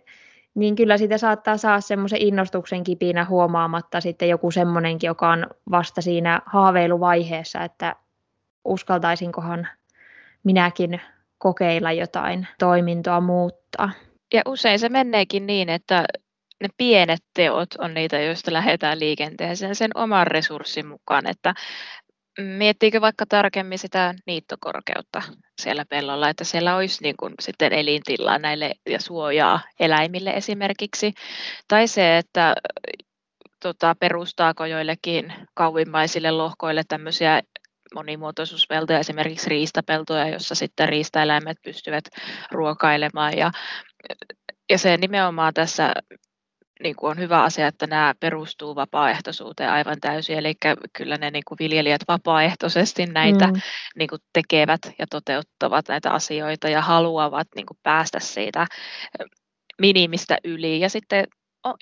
niin 0.55 0.75
kyllä 0.75 0.97
siitä 0.97 1.17
saattaa 1.17 1.57
saa 1.57 1.81
semmoisen 1.81 2.21
innostuksen 2.21 2.83
kipinä 2.83 3.25
huomaamatta 3.25 4.01
sitten 4.01 4.29
joku 4.29 4.51
semmoinenkin, 4.51 5.07
joka 5.07 5.29
on 5.29 5.47
vasta 5.71 6.01
siinä 6.01 6.41
haaveiluvaiheessa, 6.45 7.63
että 7.63 7.95
uskaltaisinkohan 8.65 9.67
minäkin 10.43 11.01
kokeilla 11.37 11.91
jotain 11.91 12.47
toimintoa 12.59 13.21
muuttaa. 13.21 13.89
Ja 14.33 14.41
usein 14.47 14.79
se 14.79 14.89
meneekin 14.89 15.47
niin, 15.47 15.69
että 15.69 16.05
ne 16.61 16.69
pienet 16.77 17.23
teot 17.33 17.75
on 17.79 17.93
niitä, 17.93 18.19
joista 18.19 18.53
lähdetään 18.53 18.99
liikenteeseen 18.99 19.75
sen 19.75 19.91
oman 19.95 20.27
resurssin 20.27 20.87
mukaan, 20.87 21.27
että 21.27 21.53
Miettiikö 22.41 23.01
vaikka 23.01 23.25
tarkemmin 23.25 23.79
sitä 23.79 24.13
niittokorkeutta 24.25 25.21
siellä 25.61 25.85
pellolla, 25.89 26.29
että 26.29 26.43
siellä 26.43 26.75
olisi 26.75 27.03
niin 27.03 27.17
kuin 27.17 27.33
sitten 27.39 27.73
elintilaa 27.73 28.37
näille 28.37 28.71
ja 28.89 29.01
suojaa 29.01 29.59
eläimille 29.79 30.29
esimerkiksi, 30.29 31.13
tai 31.67 31.87
se, 31.87 32.17
että 32.17 32.55
tota, 33.59 33.95
perustaako 33.99 34.65
joillekin 34.65 35.33
kauimmaisille 35.53 36.31
lohkoille 36.31 36.83
tämmöisiä 36.87 37.41
monimuotoisuuspeltoja, 37.95 38.99
esimerkiksi 38.99 39.49
riistapeltoja, 39.49 40.27
jossa 40.27 40.55
sitten 40.55 40.89
riistaeläimet 40.89 41.57
pystyvät 41.63 42.03
ruokailemaan. 42.51 43.37
Ja 43.37 43.51
ja 44.69 44.77
se 44.77 44.97
nimenomaan 44.97 45.53
tässä 45.53 45.93
niin 46.79 46.95
kuin 46.95 47.11
on 47.11 47.17
hyvä 47.17 47.43
asia, 47.43 47.67
että 47.67 47.87
nämä 47.87 48.13
perustuu 48.19 48.75
vapaaehtoisuuteen 48.75 49.69
aivan 49.69 49.97
täysin. 50.01 50.37
Eli 50.37 50.53
kyllä 50.97 51.17
ne 51.17 51.31
niin 51.31 51.43
kuin 51.47 51.57
viljelijät 51.59 52.01
vapaaehtoisesti 52.07 53.05
näitä 53.05 53.47
mm. 53.47 53.61
niin 53.95 54.09
kuin 54.09 54.21
tekevät 54.33 54.81
ja 54.99 55.07
toteuttavat 55.09 55.87
näitä 55.87 56.11
asioita 56.11 56.69
ja 56.69 56.81
haluavat 56.81 57.47
niin 57.55 57.65
kuin 57.65 57.77
päästä 57.83 58.19
siitä 58.19 58.67
minimistä 59.81 60.37
yli. 60.43 60.79
Ja 60.79 60.89
sitten 60.89 61.25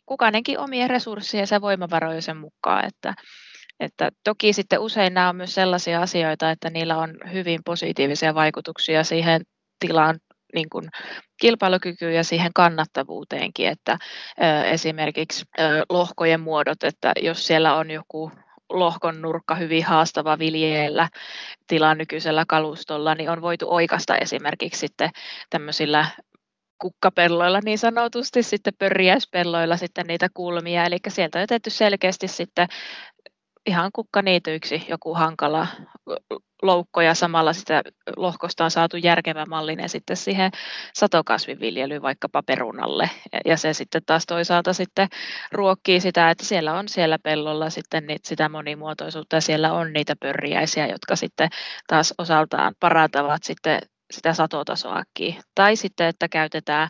kukainenkin 0.05 0.60
omien 0.60 0.89
resurssiensa 0.89 1.55
ja 1.55 1.62
voimavarojensa 1.62 2.34
mukaan. 2.34 2.86
Että, 2.86 3.13
että 3.80 4.10
toki 4.23 4.54
sitten 4.54 4.80
usein 4.80 5.13
nämä 5.13 5.30
on 5.30 5.36
myös 5.36 5.56
sellaisia 5.56 6.01
asioita, 6.01 6.51
että 6.51 6.69
niillä 6.69 6.97
on 6.97 7.15
hyvin 7.34 7.60
positiivisia 7.65 8.36
vaikutuksia 8.36 9.04
siihen 9.04 9.41
tilaan 9.80 10.19
niin 10.53 10.69
kuin 10.69 10.89
kilpailukykyyn 11.41 12.15
ja 12.15 12.23
siihen 12.23 12.51
kannattavuuteenkin, 12.55 13.67
että 13.67 13.97
esimerkiksi 14.65 15.45
lohkojen 15.89 16.39
muodot, 16.39 16.83
että 16.83 17.11
jos 17.21 17.47
siellä 17.47 17.75
on 17.75 17.91
joku 17.91 18.31
lohkon 18.69 19.21
nurkka 19.21 19.55
hyvin 19.55 19.85
haastava 19.85 20.39
viljellä 20.39 21.09
tilan 21.67 21.97
nykyisellä 21.97 22.43
kalustolla, 22.47 23.15
niin 23.15 23.29
on 23.29 23.41
voitu 23.41 23.65
oikasta 23.69 24.17
esimerkiksi 24.17 24.79
sitten 24.79 25.09
tämmöisillä 25.49 26.05
kukkapelloilla 26.81 27.59
niin 27.65 27.77
sanotusti, 27.77 28.43
sitten 28.43 28.73
pörjäyspelloilla 28.79 29.77
sitten 29.77 30.05
niitä 30.07 30.27
kulmia, 30.33 30.85
eli 30.85 30.97
sieltä 31.07 31.39
on 31.39 31.41
jätetty 31.41 31.69
selkeästi 31.69 32.27
sitten 32.27 32.67
ihan 33.65 33.91
kukkaniityiksi 33.93 34.86
joku 34.89 35.13
hankala 35.13 35.67
loukko 36.62 37.02
ja 37.02 37.13
samalla 37.13 37.54
sitä 37.54 37.82
lohkosta 38.17 38.63
on 38.63 38.71
saatu 38.71 38.97
järkevä 38.97 39.45
mallinen 39.45 39.89
sitten 39.89 40.17
siihen 40.17 40.52
satokasviviljelyyn 40.93 42.02
vaikkapa 42.02 42.43
perunalle. 42.43 43.10
Ja 43.45 43.58
se 43.58 43.74
sitten 43.74 44.02
taas 44.06 44.26
toisaalta 44.26 44.74
sitten 44.74 45.08
ruokkii 45.52 46.00
sitä, 46.00 46.30
että 46.30 46.45
siellä 46.45 46.74
on 46.74 46.89
siellä 46.89 47.19
pellolla 47.19 47.69
sitten 47.69 48.08
niitä, 48.08 48.30
sitä 48.30 48.50
monimuotoisuutta 48.50 49.36
ja 49.36 49.41
siellä 49.41 49.74
on 49.74 49.93
niitä 49.93 50.15
pörriäisiä, 50.19 50.88
jotka 50.88 51.15
sitten 51.15 51.50
taas 51.88 52.13
osaltaan 52.17 52.74
parantavat 52.80 53.43
sitten 53.43 53.80
sitä 54.12 54.34
satotasoakin. 54.34 55.36
Tai 55.56 55.76
sitten, 55.76 56.08
että 56.08 56.30
käytetään 56.30 56.89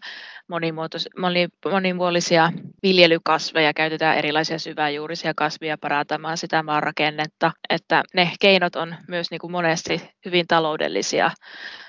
moni, 1.20 1.48
monimuotoisia 1.72 2.52
viljelykasveja, 2.84 3.74
käytetään 3.74 4.18
erilaisia 4.18 4.60
syväjuurisia 4.60 5.34
kasvia 5.36 5.78
parantamaan 5.78 6.38
sitä 6.38 6.64
maanrakennetta. 6.64 7.52
Että 7.70 8.04
ne 8.14 8.32
keinot 8.40 8.76
on 8.76 8.96
myös 9.08 9.32
niin 9.32 9.40
kuin 9.40 9.52
monesti 9.52 10.10
hyvin 10.26 10.48
taloudellisia 10.48 11.32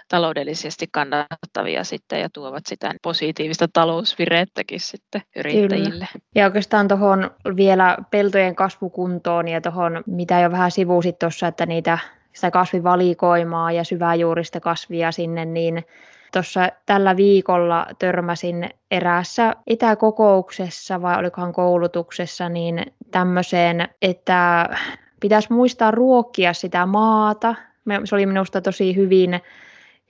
taloudellisesti 0.08 0.86
kannattavia 0.90 1.84
sitten 1.84 2.20
ja 2.20 2.28
tuovat 2.32 2.62
sitä 2.66 2.94
positiivista 3.02 3.68
talousvirettäkin 3.72 4.80
sitten 4.80 5.22
yrittäjille. 5.36 5.90
Kyllä. 5.90 6.06
Ja 6.34 6.44
oikeastaan 6.44 6.88
tuohon 6.88 7.30
vielä 7.56 7.96
peltojen 8.10 8.54
kasvukuntoon 8.54 9.48
ja 9.48 9.60
tuohon, 9.60 10.02
mitä 10.06 10.40
jo 10.40 10.50
vähän 10.50 10.70
sivuusit 10.70 11.18
tuossa, 11.18 11.46
että 11.46 11.66
niitä 11.66 11.98
sitä 12.32 12.50
kasvivalikoimaa 12.50 13.72
ja 13.72 13.84
syväjuurista 13.84 14.60
kasvia 14.60 15.12
sinne, 15.12 15.44
niin 15.44 15.84
tuossa 16.32 16.68
tällä 16.86 17.16
viikolla 17.16 17.86
törmäsin 17.98 18.70
eräässä 18.90 19.56
etäkokouksessa 19.66 21.02
vai 21.02 21.18
olikohan 21.18 21.52
koulutuksessa 21.52 22.48
niin 22.48 22.86
tämmöiseen, 23.10 23.88
että 24.02 24.68
pitäisi 25.20 25.52
muistaa 25.52 25.90
ruokkia 25.90 26.52
sitä 26.52 26.86
maata. 26.86 27.54
Se 28.04 28.14
oli 28.14 28.26
minusta 28.26 28.60
tosi 28.60 28.96
hyvin, 28.96 29.40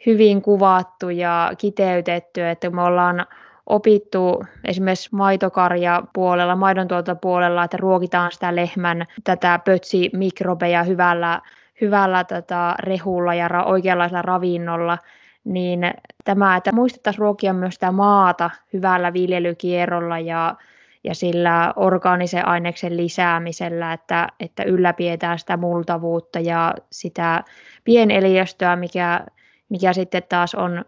hyvin 0.07 0.43
kuvattu 0.43 1.11
ja 1.11 1.53
kiteytetty, 1.59 2.49
että 2.49 2.71
me 2.71 2.83
ollaan 2.83 3.27
opittu 3.67 4.45
esimerkiksi 4.65 5.09
maitokarja 5.13 6.03
puolella, 6.13 6.57
maidon 6.57 6.89
puolella, 7.21 7.65
että 7.65 7.77
ruokitaan 7.77 8.33
sitä 8.33 8.57
lehmän 8.57 9.07
tätä 9.25 9.61
pötsimikrobeja 9.65 10.83
hyvällä 10.83 11.41
hyvällä 11.83 12.25
tota, 12.25 12.75
rehulla 12.79 13.35
ja 13.35 13.49
ra- 13.49 13.67
oikeanlaisella 13.67 14.23
ravinnolla, 14.23 14.99
niin 15.45 15.81
tämä, 16.25 16.57
että 16.57 16.73
muistettaisiin 16.73 17.21
ruokia 17.21 17.53
myös 17.53 17.75
sitä 17.75 17.93
maata 17.93 18.51
hyvällä 18.73 19.13
viljelykierrolla 19.13 20.19
ja, 20.19 20.57
ja 21.05 21.15
sillä 21.15 21.73
orgaanisen 21.77 22.49
aineksen 22.49 22.97
lisäämisellä, 22.97 23.93
että, 23.93 24.29
että 24.41 24.63
ylläpidetään 24.63 25.39
sitä 25.39 25.57
multavuutta 25.57 26.41
ja 26.41 26.75
sitä 26.91 27.45
pieneliöstöä, 27.85 28.77
mikä, 28.77 29.27
mikä 29.69 29.93
sitten 29.93 30.23
taas 30.29 30.55
on 30.55 30.85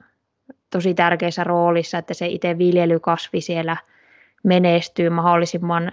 tosi 0.70 0.94
tärkeässä 0.94 1.44
roolissa, 1.44 1.98
että 1.98 2.14
se 2.14 2.26
itse 2.26 2.58
viljelykasvi 2.58 3.40
siellä 3.40 3.76
menestyy 4.44 5.10
mahdollisimman, 5.10 5.92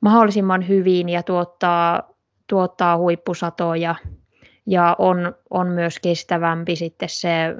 mahdollisimman 0.00 0.68
hyvin 0.68 1.08
ja 1.08 1.22
tuottaa 1.22 2.10
tuottaa 2.50 2.96
huippusatoja 2.96 3.94
ja 4.70 4.96
on, 4.98 5.34
on 5.50 5.66
myös 5.66 5.98
kestävämpi 5.98 6.76
sitten 6.76 7.08
se 7.08 7.54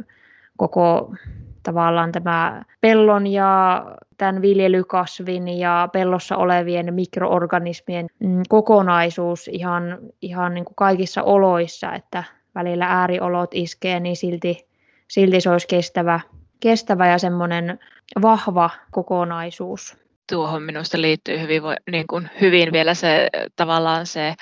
koko 0.57 1.15
tavallaan 1.63 2.13
tämä 2.13 2.63
pellon 2.81 3.27
ja 3.27 3.85
tämän 4.19 4.43
viljelykasvin 4.43 5.49
ja 5.49 5.89
pellossa 5.93 6.37
olevien 6.37 6.95
mikroorganismien 6.95 8.07
mm, 8.19 8.43
kokonaisuus 8.49 9.49
ihan, 9.49 9.99
ihan 10.23 10.55
niin 10.55 10.65
kuin 10.65 10.77
kaikissa 10.77 11.23
oloissa, 11.23 11.95
että 11.95 12.25
välillä 12.55 12.87
ääriolot 12.87 13.51
iskee, 13.55 14.01
niin 14.01 14.17
silti, 14.17 14.67
silti 15.09 15.41
se 15.41 15.51
olisi 15.51 15.69
kestävä, 15.69 16.21
kestävä 16.61 17.07
ja 17.07 17.19
semmoinen 17.19 17.79
vahva 18.23 18.71
kokonaisuus. 18.91 19.97
Tuohon 20.33 20.63
minusta 20.63 21.01
liittyy 21.01 21.41
hyvin, 21.41 21.63
niin 21.91 22.07
kuin 22.07 22.31
hyvin 22.41 22.73
vielä 22.73 22.95
se 22.95 23.29
tavallaan 23.57 24.07
se 24.07 24.35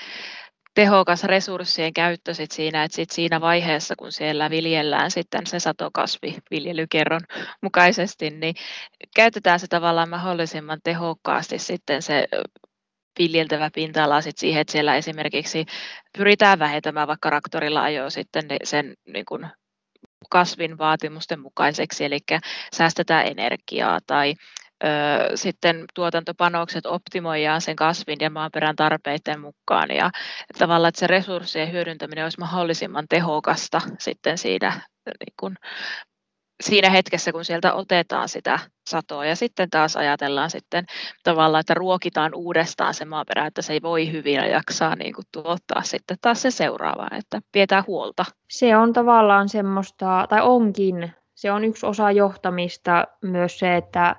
tehokas 0.79 1.23
resurssien 1.23 1.93
käyttö 1.93 2.33
sit 2.33 2.51
siinä, 2.51 2.83
että 2.83 2.95
sit 2.95 3.09
siinä 3.09 3.41
vaiheessa, 3.41 3.95
kun 3.95 4.11
siellä 4.11 4.49
viljellään 4.49 5.11
sitten 5.11 5.47
se 5.47 5.59
satokasvi 5.59 6.37
viljelykerron 6.51 7.21
mukaisesti, 7.61 8.29
niin 8.29 8.55
käytetään 9.15 9.59
se 9.59 9.67
tavallaan 9.67 10.09
mahdollisimman 10.09 10.79
tehokkaasti 10.83 11.59
sitten 11.59 12.01
se 12.01 12.27
viljeltävä 13.19 13.69
pinta-ala 13.75 14.21
sit 14.21 14.37
siihen, 14.37 14.61
että 14.61 14.71
siellä 14.71 14.95
esimerkiksi 14.95 15.65
pyritään 16.17 16.59
vähentämään 16.59 17.07
vaikka 17.07 17.29
raktorilla 17.29 17.83
ajoa 17.83 18.09
sitten 18.09 18.45
sen 18.63 18.93
niin 19.07 19.25
kuin 19.25 19.47
kasvin 20.29 20.77
vaatimusten 20.77 21.39
mukaiseksi, 21.39 22.05
eli 22.05 22.19
säästetään 22.73 23.27
energiaa 23.27 23.99
tai 24.07 24.33
ö, 24.83 25.37
sitten 25.37 25.85
tuotantopanokset 25.93 26.85
optimoidaan 26.85 27.61
sen 27.61 27.75
kasvin 27.75 28.17
ja 28.21 28.29
maaperän 28.29 28.75
tarpeiden 28.75 29.39
mukaan 29.39 29.89
ja 29.91 30.09
tavallaan, 30.57 30.89
että 30.89 30.99
se 30.99 31.07
resurssien 31.07 31.71
hyödyntäminen 31.71 32.23
olisi 32.25 32.39
mahdollisimman 32.39 33.05
tehokasta 33.09 33.81
sitten 33.99 34.37
siinä 34.37 34.81
niin 35.05 35.33
kuin 35.39 35.55
siinä 36.63 36.89
hetkessä, 36.89 37.31
kun 37.31 37.45
sieltä 37.45 37.73
otetaan 37.73 38.29
sitä 38.29 38.59
satoa 38.89 39.25
ja 39.25 39.35
sitten 39.35 39.69
taas 39.69 39.95
ajatellaan 39.95 40.49
sitten 40.49 40.85
tavallaan, 41.23 41.59
että 41.59 41.73
ruokitaan 41.73 42.35
uudestaan 42.35 42.93
se 42.93 43.05
maaperä, 43.05 43.45
että 43.45 43.61
se 43.61 43.73
ei 43.73 43.81
voi 43.81 44.11
hyvin 44.11 44.33
ja 44.33 44.47
jaksaa 44.47 44.95
niin 44.95 45.13
kuin 45.13 45.25
tuottaa 45.31 45.81
sitten 45.81 46.17
taas 46.21 46.41
se 46.41 46.51
seuraava, 46.51 47.07
että 47.17 47.39
pidetään 47.51 47.83
huolta. 47.87 48.25
Se 48.49 48.77
on 48.77 48.93
tavallaan 48.93 49.49
semmoista, 49.49 50.25
tai 50.29 50.41
onkin, 50.41 51.11
se 51.35 51.51
on 51.51 51.65
yksi 51.65 51.85
osa 51.85 52.11
johtamista 52.11 53.07
myös 53.21 53.59
se, 53.59 53.75
että 53.75 54.15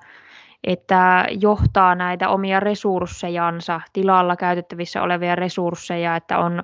että 0.64 1.26
johtaa 1.30 1.94
näitä 1.94 2.28
omia 2.28 2.60
resurssejansa, 2.60 3.80
tilalla 3.92 4.36
käytettävissä 4.36 5.02
olevia 5.02 5.34
resursseja, 5.34 6.16
että 6.16 6.38
on, 6.38 6.62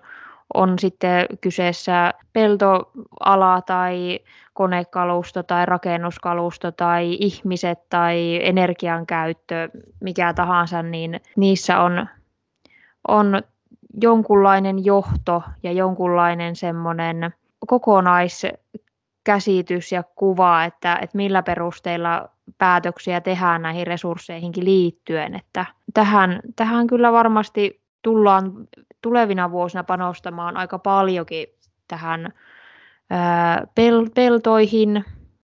on 0.55 0.79
sitten 0.79 1.27
kyseessä 1.41 2.15
peltoala 2.33 3.63
tai 3.67 4.21
konekalusto 4.53 5.43
tai 5.43 5.67
rakennuskalusto 5.67 6.73
tai 6.73 7.17
ihmiset 7.21 7.79
tai 7.89 8.41
energiankäyttö, 8.43 9.69
mikä 10.01 10.35
tahansa, 10.35 10.83
niin 10.83 11.21
niissä 11.37 11.81
on, 11.81 12.07
on 13.09 13.43
jonkunlainen 14.03 14.85
johto 14.85 15.43
ja 15.63 15.73
jonkunlainen 15.73 16.57
semmoinen 16.57 17.35
kokonaiskäsitys 19.27 19.93
ja 19.93 20.03
kuva, 20.03 20.65
että, 20.65 20.99
että 21.03 21.17
millä 21.17 21.43
perusteilla 21.43 22.29
päätöksiä 22.59 23.21
tehdään 23.21 23.63
näihin 23.63 23.87
resursseihinkin 23.87 24.65
liittyen. 24.65 25.35
Että 25.35 25.67
tähän, 25.95 26.41
tähän 26.57 26.87
kyllä 26.87 27.13
varmasti 27.13 27.81
tullaan 28.03 28.53
tulevina 29.03 29.51
vuosina 29.51 29.85
panostamaan 29.85 30.57
aika 30.57 30.79
paljonkin 30.79 31.47
tähän 31.89 32.33
pel- 33.65 34.11
peltoihin. 34.15 35.05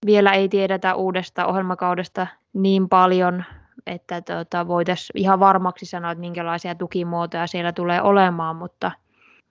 Vielä 0.06 0.32
ei 0.32 0.50
tiedetä 0.50 0.96
uudesta 0.96 1.46
ohjelmakaudesta 1.46 2.28
niin 2.54 2.90
paljon, 2.90 3.44
että 3.88 4.22
tota, 4.22 4.68
voitaisiin 4.68 5.22
ihan 5.22 5.40
varmaksi 5.40 5.86
sanoa, 5.86 6.12
että 6.12 6.20
minkälaisia 6.20 6.76
tukimuotoja 6.76 7.48
siellä 7.48 7.72
tulee 7.72 8.02
olemaan, 8.02 8.56
mutta, 8.56 8.92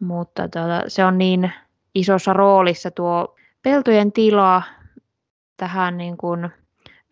mutta 0.01 0.43
tota, 0.43 0.83
se 0.89 1.05
on 1.05 1.19
niin 1.19 1.53
isossa 1.95 2.33
roolissa 2.33 2.91
tuo 2.91 3.37
peltojen 3.67 4.13
tila 4.13 4.63
tähän 5.57 5.99
niin 5.99 6.17
kuin 6.17 6.49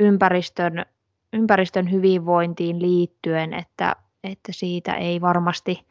ympäristön, 0.01 0.85
ympäristön 1.33 1.91
hyvinvointiin 1.93 2.83
liittyen, 2.83 3.55
että, 3.55 3.97
että 4.25 4.53
siitä 4.53 4.95
ei 4.95 5.21
varmasti, 5.21 5.87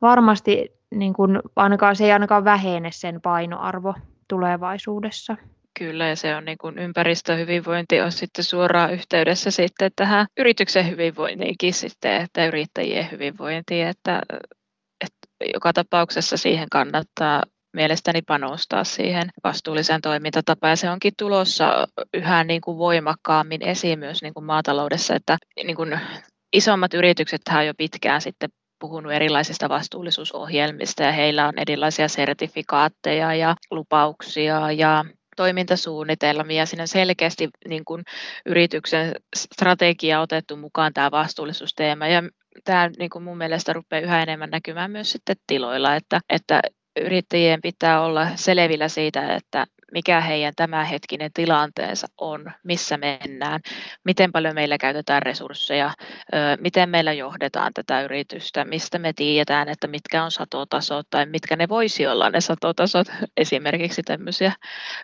varmasti 0.00 0.72
niin 0.94 1.12
kuin 1.12 1.40
ainakaan, 1.56 1.96
se 1.96 2.04
ei 2.04 2.12
ainakaan 2.12 2.44
vähene 2.44 2.90
sen 2.92 3.20
painoarvo 3.20 3.94
tulevaisuudessa. 4.28 5.36
Kyllä, 5.78 6.06
ja 6.08 6.16
se 6.16 6.36
on 6.36 6.44
niin 6.44 6.58
kuin 6.58 6.78
ympäristöhyvinvointi 6.78 8.00
on 8.00 8.12
sitten 8.12 8.44
suoraan 8.44 8.92
yhteydessä 8.92 9.50
sitten 9.50 9.92
tähän 9.96 10.26
yrityksen 10.38 10.90
hyvinvointiinkin 10.90 11.74
sitten, 11.74 12.22
että 12.22 12.46
yrittäjien 12.46 13.10
hyvinvointiin, 13.10 13.86
että, 13.86 14.22
että 15.00 15.28
joka 15.54 15.72
tapauksessa 15.72 16.36
siihen 16.36 16.68
kannattaa 16.70 17.42
mielestäni 17.72 18.22
panostaa 18.22 18.84
siihen 18.84 19.30
vastuulliseen 19.44 20.00
toimintatapaan. 20.00 20.70
Ja 20.70 20.76
se 20.76 20.90
onkin 20.90 21.12
tulossa 21.18 21.88
yhä 22.14 22.44
niin 22.44 22.60
kuin 22.60 22.78
voimakkaammin 22.78 23.62
esiin 23.62 23.98
myös 23.98 24.22
niin 24.22 24.34
kuin 24.34 24.44
maataloudessa, 24.44 25.14
että 25.14 25.38
niin 25.64 25.76
kuin 25.76 26.00
isommat 26.52 26.94
yritykset 26.94 27.42
on 27.56 27.66
jo 27.66 27.74
pitkään 27.78 28.20
sitten 28.20 28.50
puhunut 28.78 29.12
erilaisista 29.12 29.68
vastuullisuusohjelmista 29.68 31.02
ja 31.02 31.12
heillä 31.12 31.48
on 31.48 31.54
erilaisia 31.56 32.08
sertifikaatteja 32.08 33.34
ja 33.34 33.56
lupauksia 33.70 34.72
ja 34.72 35.04
toimintasuunnitelmia. 35.36 36.66
Siinä 36.66 36.82
on 36.82 36.88
selkeästi 36.88 37.48
niin 37.68 37.84
kuin 37.84 38.02
yrityksen 38.46 39.12
strategia 39.36 40.20
otettu 40.20 40.56
mukaan 40.56 40.92
tämä 40.92 41.10
vastuullisuusteema 41.10 42.06
ja 42.06 42.22
tämä 42.64 42.90
niin 42.98 43.10
kuin 43.10 43.24
mun 43.24 43.38
mielestä 43.38 43.72
rupeaa 43.72 44.02
yhä 44.02 44.22
enemmän 44.22 44.50
näkymään 44.50 44.90
myös 44.90 45.12
sitten 45.12 45.36
tiloilla, 45.46 45.96
että, 45.96 46.20
että 46.28 46.60
yrittäjien 47.00 47.60
pitää 47.62 48.02
olla 48.02 48.28
selvillä 48.36 48.88
siitä, 48.88 49.34
että 49.34 49.66
mikä 49.92 50.20
heidän 50.20 50.52
tämänhetkinen 50.56 51.30
tilanteensa 51.34 52.06
on, 52.20 52.52
missä 52.64 52.96
mennään, 52.96 53.60
miten 54.04 54.32
paljon 54.32 54.54
meillä 54.54 54.78
käytetään 54.78 55.22
resursseja, 55.22 55.90
miten 56.60 56.90
meillä 56.90 57.12
johdetaan 57.12 57.72
tätä 57.74 58.02
yritystä, 58.02 58.64
mistä 58.64 58.98
me 58.98 59.12
tiedetään, 59.12 59.68
että 59.68 59.86
mitkä 59.86 60.24
on 60.24 60.30
satotasot 60.30 61.06
tai 61.10 61.26
mitkä 61.26 61.56
ne 61.56 61.68
voisi 61.68 62.06
olla 62.06 62.30
ne 62.30 62.40
satotasot, 62.40 63.06
esimerkiksi 63.36 64.02
tämmöisiä 64.02 64.52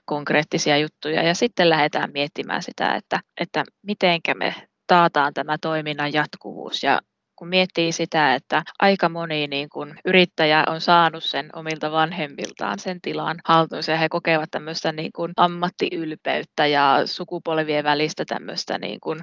konkreettisia 0.04 0.78
juttuja. 0.78 1.22
Ja 1.22 1.34
sitten 1.34 1.70
lähdetään 1.70 2.10
miettimään 2.12 2.62
sitä, 2.62 2.94
että, 2.94 3.20
että 3.40 3.64
mitenkä 3.82 4.34
me 4.34 4.54
taataan 4.86 5.34
tämä 5.34 5.58
toiminnan 5.60 6.12
jatkuvuus 6.12 6.82
ja 6.82 7.00
kun 7.38 7.48
miettii 7.48 7.92
sitä, 7.92 8.34
että 8.34 8.62
aika 8.78 9.08
moni 9.08 9.46
niin 9.46 9.68
kun 9.68 9.94
yrittäjä 10.04 10.64
on 10.66 10.80
saanut 10.80 11.24
sen 11.24 11.50
omilta 11.52 11.92
vanhemmiltaan 11.92 12.78
sen 12.78 13.00
tilan 13.00 13.36
haltuunsa 13.44 13.92
ja 13.92 13.98
he 13.98 14.08
kokevat 14.08 14.50
tämmöistä 14.50 14.92
niin 14.92 15.10
kun 15.16 15.32
ammattiylpeyttä 15.36 16.66
ja 16.66 17.02
sukupolvien 17.04 17.84
välistä 17.84 18.24
tämmöistä 18.24 18.78
niin 18.78 19.00
kun 19.00 19.20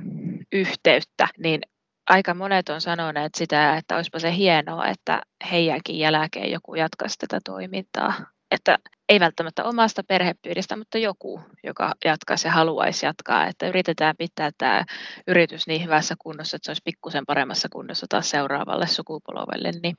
yhteyttä, 0.51 1.28
niin 1.38 1.62
aika 2.10 2.34
monet 2.34 2.69
on 2.69 2.82
sanoneet 2.82 3.36
sitä, 3.36 3.78
että 3.78 3.95
olisipa 3.95 4.19
se 4.19 4.36
hienoa, 4.36 4.88
että 4.88 5.21
heidänkin 5.51 5.99
jälkeen 5.99 6.51
joku 6.51 6.75
jatkaisi 6.75 7.17
tätä 7.19 7.39
toimintaa. 7.45 8.35
Että 8.51 8.77
ei 9.10 9.19
välttämättä 9.19 9.63
omasta 9.63 10.03
perhepiiristä, 10.08 10.75
mutta 10.75 10.97
joku, 10.97 11.41
joka 11.63 11.93
jatkaisi 12.05 12.47
ja 12.47 12.51
haluaisi 12.51 13.05
jatkaa. 13.05 13.47
Että 13.47 13.67
yritetään 13.67 14.15
pitää 14.17 14.51
tämä 14.58 14.86
yritys 15.27 15.67
niin 15.67 15.84
hyvässä 15.84 16.15
kunnossa, 16.19 16.55
että 16.55 16.65
se 16.65 16.69
olisi 16.71 16.81
pikkusen 16.86 17.25
paremmassa 17.25 17.67
kunnossa 17.71 18.05
taas 18.10 18.29
seuraavalle 18.29 18.88
sukupolvelle. 18.88 19.71
Niin 19.84 19.95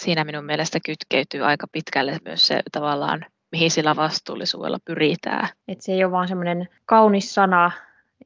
siinä 0.00 0.24
minun 0.24 0.44
mielestä 0.44 0.78
kytkeytyy 0.86 1.44
aika 1.44 1.66
pitkälle 1.72 2.18
myös 2.24 2.46
se 2.46 2.62
tavallaan, 2.72 3.26
mihin 3.52 3.70
sillä 3.70 3.96
vastuullisuudella 3.96 4.78
pyritään. 4.84 5.48
Et 5.68 5.80
se 5.80 5.92
ei 5.92 6.04
ole 6.04 6.12
vain 6.12 6.28
semmoinen 6.28 6.68
kaunis 6.86 7.34
sana, 7.34 7.70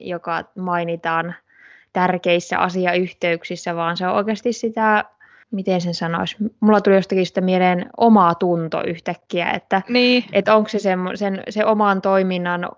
joka 0.00 0.44
mainitaan 0.58 1.34
tärkeissä 1.92 2.58
asiayhteyksissä, 2.58 3.76
vaan 3.76 3.96
se 3.96 4.06
on 4.06 4.14
oikeasti 4.14 4.52
sitä 4.52 5.04
miten 5.50 5.80
sen 5.80 5.94
sanoisi, 5.94 6.36
mulla 6.60 6.80
tuli 6.80 6.94
jostakin 6.94 7.26
sitä 7.26 7.40
mieleen 7.40 7.90
omaa 7.96 8.34
tunto 8.34 8.82
yhtäkkiä, 8.86 9.50
että, 9.50 9.82
niin. 9.88 10.24
että 10.32 10.56
onko 10.56 10.68
se 10.68 10.78
sen, 10.78 10.98
sen, 11.14 11.42
se 11.48 11.64
oman 11.64 12.00
toiminnan 12.02 12.68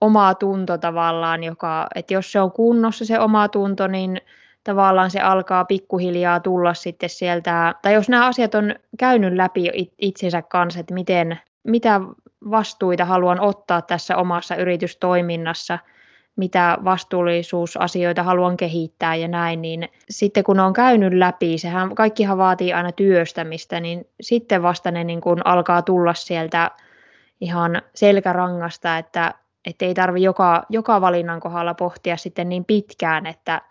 oma 0.00 0.34
tunto 0.34 0.78
tavallaan, 0.78 1.44
joka, 1.44 1.86
että 1.94 2.14
jos 2.14 2.32
se 2.32 2.40
on 2.40 2.52
kunnossa 2.52 3.04
se 3.04 3.20
oma 3.20 3.48
tunto, 3.48 3.86
niin 3.86 4.20
tavallaan 4.64 5.10
se 5.10 5.20
alkaa 5.20 5.64
pikkuhiljaa 5.64 6.40
tulla 6.40 6.74
sitten 6.74 7.08
sieltä, 7.10 7.74
tai 7.82 7.94
jos 7.94 8.08
nämä 8.08 8.26
asiat 8.26 8.54
on 8.54 8.74
käynyt 8.98 9.34
läpi 9.34 9.92
itsensä 9.98 10.42
kanssa, 10.42 10.80
että 10.80 10.94
miten, 10.94 11.40
mitä 11.64 12.00
vastuita 12.50 13.04
haluan 13.04 13.40
ottaa 13.40 13.82
tässä 13.82 14.16
omassa 14.16 14.56
yritystoiminnassa– 14.56 15.78
mitä 16.36 16.78
vastuullisuusasioita 16.84 18.22
haluan 18.22 18.56
kehittää 18.56 19.14
ja 19.14 19.28
näin, 19.28 19.62
niin 19.62 19.88
sitten 20.10 20.44
kun 20.44 20.60
on 20.60 20.72
käynyt 20.72 21.12
läpi, 21.12 21.58
sehän 21.58 21.94
kaikkihan 21.94 22.38
vaatii 22.38 22.72
aina 22.72 22.92
työstämistä, 22.92 23.80
niin 23.80 24.08
sitten 24.20 24.62
vasta 24.62 24.90
ne 24.90 25.04
niin 25.04 25.20
kuin 25.20 25.46
alkaa 25.46 25.82
tulla 25.82 26.14
sieltä 26.14 26.70
ihan 27.40 27.82
selkärangasta, 27.94 28.98
että 28.98 29.34
ei 29.80 29.94
tarvi 29.94 30.22
joka, 30.22 30.62
joka 30.68 31.00
valinnan 31.00 31.40
kohdalla 31.40 31.74
pohtia 31.74 32.16
sitten 32.16 32.48
niin 32.48 32.64
pitkään, 32.64 33.26
että 33.26 33.62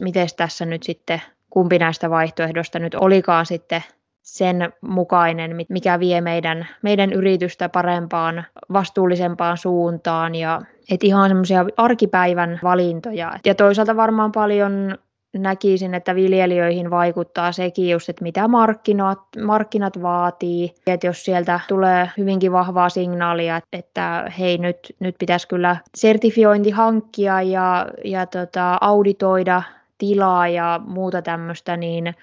miten 0.00 0.28
tässä 0.36 0.64
nyt 0.64 0.82
sitten, 0.82 1.22
kumpi 1.50 1.78
näistä 1.78 2.10
vaihtoehdoista 2.10 2.78
nyt 2.78 2.94
olikaan 2.94 3.46
sitten 3.46 3.84
sen 4.22 4.72
mukainen, 4.80 5.56
mikä 5.68 6.00
vie 6.00 6.20
meidän, 6.20 6.66
meidän 6.82 7.12
yritystä 7.12 7.68
parempaan, 7.68 8.44
vastuullisempaan 8.72 9.56
suuntaan 9.56 10.34
ja 10.34 10.60
et 10.90 11.04
ihan 11.04 11.30
semmoisia 11.30 11.64
arkipäivän 11.76 12.60
valintoja. 12.62 13.32
Ja 13.44 13.54
toisaalta 13.54 13.96
varmaan 13.96 14.32
paljon 14.32 14.98
näkisin, 15.32 15.94
että 15.94 16.14
viljelijöihin 16.14 16.90
vaikuttaa 16.90 17.52
sekin 17.52 17.90
just, 17.90 18.08
että 18.08 18.22
mitä 18.22 18.48
markkinat, 18.48 19.20
markkinat 19.44 20.02
vaatii. 20.02 20.74
Että 20.86 21.06
jos 21.06 21.24
sieltä 21.24 21.60
tulee 21.68 22.10
hyvinkin 22.18 22.52
vahvaa 22.52 22.88
signaalia, 22.88 23.60
että 23.72 24.32
hei 24.38 24.58
nyt, 24.58 24.78
nyt 25.00 25.16
pitäisi 25.18 25.48
kyllä 25.48 25.76
sertifiointi 25.94 26.70
hankkia 26.70 27.42
ja, 27.42 27.86
ja 28.04 28.26
tota, 28.26 28.78
auditoida 28.80 29.62
tilaa 29.98 30.48
ja 30.48 30.80
muuta 30.86 31.22
tämmöistä, 31.22 31.76
niin 31.76 32.14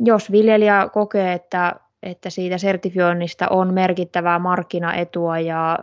jos 0.00 0.32
viljelijä 0.32 0.88
kokee, 0.92 1.32
että, 1.32 1.74
että 2.02 2.30
siitä 2.30 2.58
sertifioinnista 2.58 3.48
on 3.48 3.74
merkittävää 3.74 4.38
markkinaetua 4.38 5.38
ja, 5.38 5.78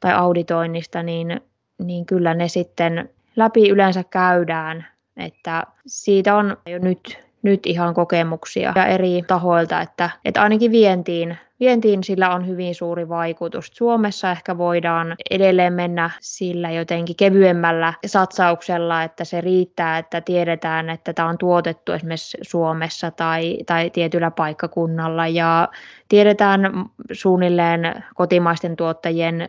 tai 0.00 0.12
auditoinnista, 0.12 1.02
niin, 1.02 1.40
niin 1.78 2.06
kyllä 2.06 2.34
ne 2.34 2.48
sitten 2.48 3.08
läpi 3.36 3.68
yleensä 3.68 4.04
käydään 4.10 4.86
että 5.20 5.66
siitä 5.86 6.36
on 6.36 6.56
jo 6.66 6.78
nyt, 6.78 7.18
nyt 7.42 7.66
ihan 7.66 7.94
kokemuksia 7.94 8.72
ja 8.76 8.86
eri 8.86 9.22
tahoilta, 9.26 9.80
että, 9.80 10.10
että 10.24 10.42
ainakin 10.42 10.70
vientiin, 10.70 11.38
vientiin 11.60 12.04
sillä 12.04 12.30
on 12.30 12.46
hyvin 12.46 12.74
suuri 12.74 13.08
vaikutus. 13.08 13.70
Suomessa 13.74 14.30
ehkä 14.30 14.58
voidaan 14.58 15.16
edelleen 15.30 15.72
mennä 15.72 16.10
sillä 16.20 16.70
jotenkin 16.70 17.16
kevyemmällä 17.16 17.94
satsauksella, 18.06 19.02
että 19.02 19.24
se 19.24 19.40
riittää, 19.40 19.98
että 19.98 20.20
tiedetään, 20.20 20.90
että 20.90 21.12
tämä 21.12 21.28
on 21.28 21.38
tuotettu 21.38 21.92
esimerkiksi 21.92 22.38
Suomessa 22.42 23.10
tai, 23.10 23.58
tai 23.66 23.90
tietyllä 23.90 24.30
paikkakunnalla 24.30 25.26
ja 25.26 25.68
tiedetään 26.08 26.60
suunnilleen 27.12 28.04
kotimaisten 28.14 28.76
tuottajien 28.76 29.48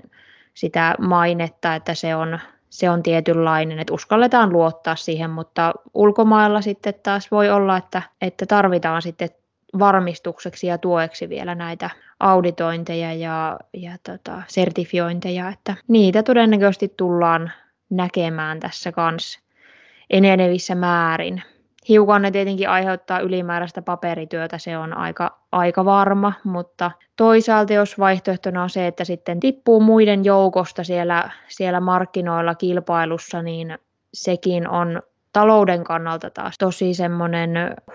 sitä 0.53 0.95
mainetta, 0.99 1.75
että 1.75 1.93
se 1.93 2.15
on 2.15 2.39
se 2.71 2.89
on 2.89 3.03
tietynlainen, 3.03 3.79
että 3.79 3.93
uskalletaan 3.93 4.53
luottaa 4.53 4.95
siihen, 4.95 5.29
mutta 5.29 5.73
ulkomailla 5.93 6.61
sitten 6.61 6.93
taas 7.03 7.31
voi 7.31 7.49
olla, 7.49 7.77
että, 7.77 8.01
että 8.21 8.45
tarvitaan 8.45 9.01
sitten 9.01 9.29
varmistukseksi 9.79 10.67
ja 10.67 10.77
tueksi 10.77 11.29
vielä 11.29 11.55
näitä 11.55 11.89
auditointeja 12.19 13.13
ja, 13.13 13.59
ja 13.73 13.91
tota, 14.03 14.41
sertifiointeja, 14.47 15.49
että 15.49 15.75
niitä 15.87 16.23
todennäköisesti 16.23 16.93
tullaan 16.97 17.51
näkemään 17.89 18.59
tässä 18.59 18.91
kanssa 18.91 19.39
enenevissä 20.09 20.75
määrin. 20.75 21.43
Hiukan 21.89 22.21
ne 22.21 22.31
tietenkin 22.31 22.69
aiheuttaa 22.69 23.19
ylimääräistä 23.19 23.81
paperityötä, 23.81 24.57
se 24.57 24.77
on 24.77 24.97
aika, 24.97 25.39
aika 25.51 25.85
varma, 25.85 26.33
mutta 26.43 26.91
toisaalta 27.15 27.73
jos 27.73 27.99
vaihtoehtona 27.99 28.63
on 28.63 28.69
se, 28.69 28.87
että 28.87 29.03
sitten 29.03 29.39
tippuu 29.39 29.79
muiden 29.79 30.25
joukosta 30.25 30.83
siellä, 30.83 31.31
siellä 31.47 31.79
markkinoilla 31.79 32.55
kilpailussa, 32.55 33.41
niin 33.41 33.79
sekin 34.13 34.69
on 34.69 35.01
talouden 35.33 35.83
kannalta 35.83 36.29
taas 36.29 36.55
tosi 36.57 36.93
semmoinen 36.93 37.49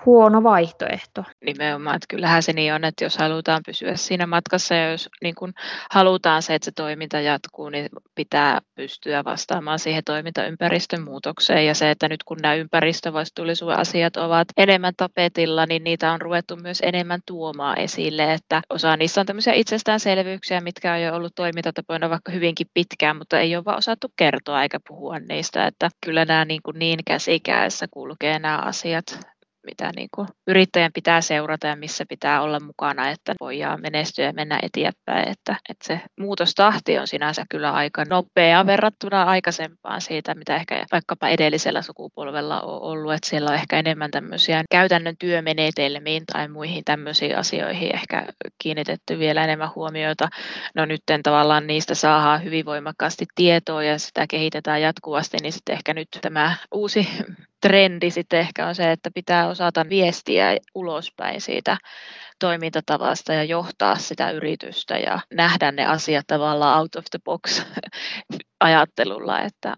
huono 0.07 0.43
vaihtoehto. 0.43 1.25
Nimenomaan, 1.45 1.97
että 1.97 2.07
kyllähän 2.09 2.43
se 2.43 2.53
niin 2.53 2.75
on, 2.75 2.85
että 2.85 3.05
jos 3.05 3.19
halutaan 3.19 3.63
pysyä 3.67 3.97
siinä 3.97 4.27
matkassa 4.27 4.75
ja 4.75 4.91
jos 4.91 5.09
niin 5.23 5.35
kun 5.35 5.53
halutaan 5.91 6.43
se, 6.43 6.55
että 6.55 6.65
se 6.65 6.73
toiminta 6.73 7.21
jatkuu, 7.21 7.69
niin 7.69 7.89
pitää 8.15 8.61
pystyä 8.75 9.25
vastaamaan 9.25 9.79
siihen 9.79 10.05
toimintaympäristön 10.05 11.03
muutokseen 11.03 11.67
ja 11.67 11.75
se, 11.75 11.91
että 11.91 12.09
nyt 12.09 12.23
kun 12.25 12.39
nämä 12.43 12.55
ympäristövastuullisuusasiat 12.55 14.17
ovat 14.17 14.49
enemmän 14.57 14.95
tapetilla, 14.97 15.67
niin 15.67 15.85
niitä 15.85 16.13
on 16.13 16.21
ruvettu 16.21 16.57
myös 16.57 16.79
enemmän 16.83 17.21
tuomaan 17.27 17.79
esille, 17.79 18.33
että 18.33 18.63
osa 18.71 18.97
niistä 18.97 19.21
on 19.21 19.27
tämmöisiä 19.27 19.53
itsestäänselvyyksiä, 19.53 20.61
mitkä 20.61 20.93
on 20.93 21.03
jo 21.03 21.15
ollut 21.15 21.35
toimintatapoina 21.35 22.11
vaikka 22.11 22.33
hyvinkin 22.33 22.67
pitkään, 22.75 23.17
mutta 23.17 23.41
ei 23.41 23.57
ole 23.57 23.65
vaan 23.65 23.79
osattu 23.79 24.13
kertoa 24.17 24.63
eikä 24.63 24.79
puhua 24.89 25.19
niistä, 25.19 25.67
että 25.67 25.89
kyllä 26.05 26.25
nämä 26.25 26.45
niin, 26.45 26.63
kuin 26.63 26.79
niin 26.79 26.99
käs 27.07 27.26
ikäessä 27.29 27.87
kulkee 27.91 28.39
nämä 28.39 28.59
asiat 28.59 29.27
mitä 29.67 29.93
niin 29.97 30.09
kuin 30.15 30.29
yrittäjän 30.47 30.93
pitää 30.93 31.21
seurata 31.21 31.67
ja 31.67 31.77
missä 31.77 32.05
pitää 32.09 32.43
olla 32.43 32.61
mukana, 32.61 33.11
että 33.11 33.35
voidaan 33.41 33.81
menestyä 33.81 34.25
ja 34.25 34.33
mennä 34.33 34.59
eteenpäin. 34.63 35.29
Että, 35.29 35.57
että 35.69 35.87
se 35.87 36.01
muutostahti 36.21 36.99
on 36.99 37.07
sinänsä 37.07 37.45
kyllä 37.51 37.73
aika 37.73 38.05
nopea 38.05 38.67
verrattuna 38.67 39.23
aikaisempaan 39.23 40.01
siitä, 40.01 40.35
mitä 40.35 40.57
ehkä 40.57 40.87
vaikkapa 40.93 41.29
edellisellä 41.29 41.83
sukupolvella 41.83 42.61
on 42.61 42.83
ollut. 42.83 43.15
Että 43.15 43.29
siellä 43.29 43.51
on 43.51 43.55
ehkä 43.57 43.79
enemmän 43.79 44.11
tämmöisiä 44.11 44.65
käytännön 44.71 45.17
työmenetelmiin 45.19 46.23
tai 46.33 46.49
muihin 46.49 46.85
tämmöisiin 46.85 47.39
asioihin 47.39 47.95
ehkä 47.95 48.27
kiinnitetty 48.63 49.19
vielä 49.19 49.45
enemmän 49.45 49.75
huomiota. 49.75 50.29
No 50.75 50.85
nyt 50.85 51.03
tavallaan 51.23 51.67
niistä 51.67 51.95
saadaan 51.95 52.45
hyvin 52.45 52.65
voimakkaasti 52.65 53.27
tietoa 53.35 53.83
ja 53.83 53.99
sitä 53.99 54.27
kehitetään 54.29 54.83
jatkuvasti, 54.83 55.37
niin 55.43 55.53
sitten 55.53 55.73
ehkä 55.73 55.95
nyt 55.95 56.09
tämä 56.21 56.57
uusi 56.73 57.09
trendi 57.61 58.11
sitten 58.11 58.41
ehkä 58.41 58.67
on 58.67 58.75
se, 58.75 58.93
että 58.93 59.11
pitää 59.15 59.49
osata 59.49 59.85
viestiä 59.89 60.57
ulospäin 60.75 61.41
siitä 61.41 61.77
toimintatavasta 62.39 63.33
ja 63.33 63.45
johtaa 63.45 63.97
sitä 63.97 64.31
yritystä 64.31 64.99
ja 64.99 65.21
nähdä 65.35 65.73
ne 65.73 65.87
asiat 65.87 66.27
tavallaan 66.27 66.81
out 66.81 66.97
of 66.97 67.05
the 67.11 67.19
box 67.25 67.63
ajattelulla, 68.61 69.41
että, 69.41 69.75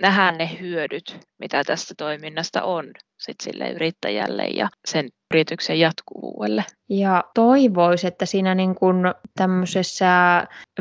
nähdään 0.00 0.38
ne 0.38 0.50
hyödyt, 0.60 1.16
mitä 1.38 1.64
tästä 1.64 1.94
toiminnasta 1.98 2.62
on 2.62 2.84
sit 3.20 3.36
sille 3.42 3.70
yrittäjälle 3.70 4.44
ja 4.44 4.68
sen 4.84 5.08
yrityksen 5.34 5.80
jatkuvuudelle. 5.80 6.64
Ja 6.88 7.24
toivoisi, 7.34 8.06
että 8.06 8.26
siinä 8.26 8.54
niin 8.54 8.74
kun 8.74 9.14
tämmöisessä 9.36 10.06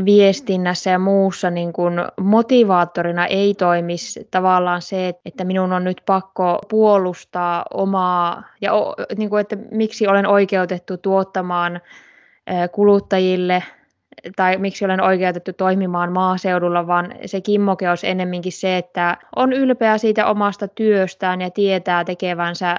viestinnässä 0.06 0.90
ja 0.90 1.00
muussa 1.00 1.50
niin 1.50 1.74
kun 1.74 1.94
motivaattorina 2.22 3.26
ei 3.26 3.54
toimisi 3.54 4.28
tavallaan 4.32 4.82
se, 4.82 5.14
että 5.26 5.44
minun 5.44 5.74
on 5.74 5.84
nyt 5.84 6.02
pakko 6.06 6.60
puolustaa 6.70 7.66
omaa, 7.74 8.44
ja 8.62 8.72
niin 9.18 9.30
kun, 9.30 9.40
että 9.40 9.58
miksi 9.72 10.08
olen 10.08 10.28
oikeutettu 10.28 10.98
tuottamaan 10.98 11.82
kuluttajille 12.72 13.64
tai 14.36 14.58
miksi 14.58 14.86
olen 14.86 15.02
oikeutettu 15.02 15.54
toimimaan 15.54 16.12
maaseudulla, 16.12 16.88
vaan 16.88 17.14
se 17.26 17.42
kimmoke 17.42 17.90
olisi 17.90 18.08
ennemminkin 18.08 18.52
se, 18.52 18.78
että 18.78 19.18
on 19.36 19.54
ylpeä 19.54 19.98
siitä 19.98 20.26
omasta 20.26 20.68
työstään 20.68 21.42
ja 21.42 21.50
tietää 21.50 22.04
tekevänsä 22.04 22.78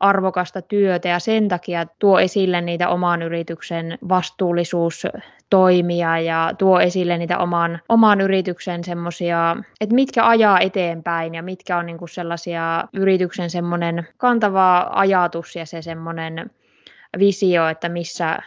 arvokasta 0.00 0.62
työtä 0.62 1.08
ja 1.08 1.18
sen 1.18 1.48
takia 1.48 1.86
tuo 1.98 2.18
esille 2.18 2.60
niitä 2.60 2.88
oman 2.88 3.22
yrityksen 3.22 3.98
vastuullisuustoimia 4.08 6.18
ja 6.18 6.50
tuo 6.58 6.80
esille 6.80 7.18
niitä 7.18 7.38
oman, 7.38 7.80
oman 7.88 8.20
yrityksen 8.20 8.84
semmoisia, 8.84 9.56
että 9.80 9.94
mitkä 9.94 10.28
ajaa 10.28 10.60
eteenpäin 10.60 11.34
ja 11.34 11.42
mitkä 11.42 11.76
on 11.76 11.86
niinku 11.86 12.06
sellaisia 12.06 12.84
yrityksen 12.92 13.50
semmoinen 13.50 14.08
kantava 14.16 14.90
ajatus 14.92 15.56
ja 15.56 15.66
se 15.66 15.82
semmoinen 15.82 16.50
visio, 17.18 17.68
että 17.68 17.88
missä, 17.88 18.38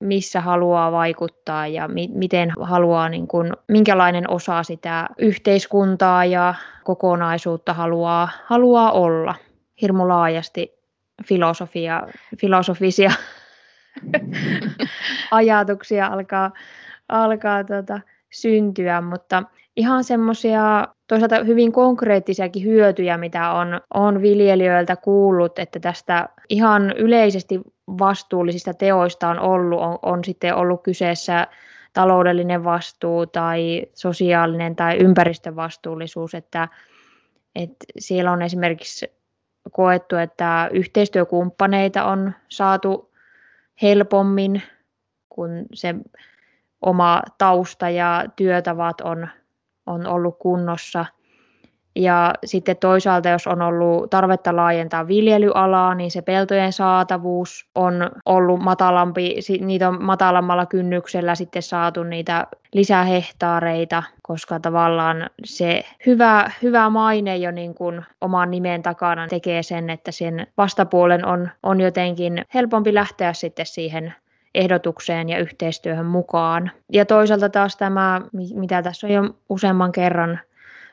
missä 0.00 0.40
haluaa 0.40 0.92
vaikuttaa 0.92 1.66
ja 1.66 1.88
mi- 1.88 2.10
miten 2.14 2.52
haluaa, 2.60 3.08
niin 3.08 3.28
kuin, 3.28 3.52
minkälainen 3.68 4.30
osa 4.30 4.62
sitä 4.62 5.08
yhteiskuntaa 5.18 6.24
ja 6.24 6.54
kokonaisuutta 6.84 7.72
haluaa, 7.74 8.28
haluaa 8.44 8.92
olla. 8.92 9.34
Hirmu 9.82 10.08
laajasti 10.08 10.76
filosofia, 11.24 12.02
filosofisia 12.40 13.10
ajatuksia 15.30 16.06
alkaa, 16.06 16.52
alkaa 17.08 17.64
tota, 17.64 18.00
syntyä, 18.32 19.00
mutta 19.00 19.42
ihan 19.76 20.04
semmoisia 20.04 20.88
toisaalta 21.08 21.44
hyvin 21.44 21.72
konkreettisiakin 21.72 22.64
hyötyjä, 22.64 23.18
mitä 23.18 23.52
on, 23.52 23.80
on 23.94 24.22
viljelijöiltä 24.22 24.96
kuullut, 24.96 25.58
että 25.58 25.80
tästä 25.80 26.28
ihan 26.48 26.92
yleisesti 26.96 27.60
vastuullisista 27.88 28.74
teoista 28.74 29.28
on 29.28 29.40
ollut, 29.40 29.80
on, 29.80 29.98
on 30.02 30.24
sitten 30.24 30.54
ollut 30.54 30.82
kyseessä 30.82 31.46
taloudellinen 31.92 32.64
vastuu 32.64 33.26
tai 33.26 33.82
sosiaalinen 33.94 34.76
tai 34.76 34.96
ympäristövastuullisuus, 34.96 36.34
että, 36.34 36.68
että 37.54 37.86
siellä 37.98 38.32
on 38.32 38.42
esimerkiksi 38.42 39.12
koettu, 39.72 40.16
että 40.16 40.68
yhteistyökumppaneita 40.72 42.04
on 42.04 42.32
saatu 42.48 43.12
helpommin, 43.82 44.62
kun 45.28 45.50
se 45.74 45.94
oma 46.82 47.22
tausta 47.38 47.90
ja 47.90 48.24
työtavat 48.36 49.00
on, 49.00 49.28
on 49.86 50.06
ollut 50.06 50.38
kunnossa. 50.38 51.06
Ja 51.96 52.34
sitten 52.44 52.76
toisaalta, 52.76 53.28
jos 53.28 53.46
on 53.46 53.62
ollut 53.62 54.10
tarvetta 54.10 54.56
laajentaa 54.56 55.06
viljelyalaa, 55.06 55.94
niin 55.94 56.10
se 56.10 56.22
peltojen 56.22 56.72
saatavuus 56.72 57.68
on 57.74 58.10
ollut 58.26 58.60
matalampi, 58.60 59.36
niitä 59.60 59.88
on 59.88 60.04
matalammalla 60.04 60.66
kynnyksellä 60.66 61.34
sitten 61.34 61.62
saatu 61.62 62.02
niitä 62.02 62.46
lisähehtaareita, 62.72 64.02
koska 64.22 64.60
tavallaan 64.60 65.30
se 65.44 65.84
hyvä, 66.06 66.50
hyvä 66.62 66.90
maine 66.90 67.36
jo 67.36 67.50
niin 67.50 67.74
kuin 67.74 68.02
oman 68.20 68.50
nimen 68.50 68.82
takana 68.82 69.28
tekee 69.28 69.62
sen, 69.62 69.90
että 69.90 70.12
sen 70.12 70.46
vastapuolen 70.56 71.26
on, 71.26 71.50
on 71.62 71.80
jotenkin 71.80 72.44
helpompi 72.54 72.94
lähteä 72.94 73.32
sitten 73.32 73.66
siihen 73.66 74.14
ehdotukseen 74.54 75.28
ja 75.28 75.38
yhteistyöhön 75.38 76.06
mukaan. 76.06 76.70
Ja 76.92 77.04
toisaalta 77.04 77.48
taas 77.48 77.76
tämä, 77.76 78.20
mitä 78.54 78.82
tässä 78.82 79.06
on 79.06 79.12
jo 79.12 79.22
useamman 79.48 79.92
kerran 79.92 80.40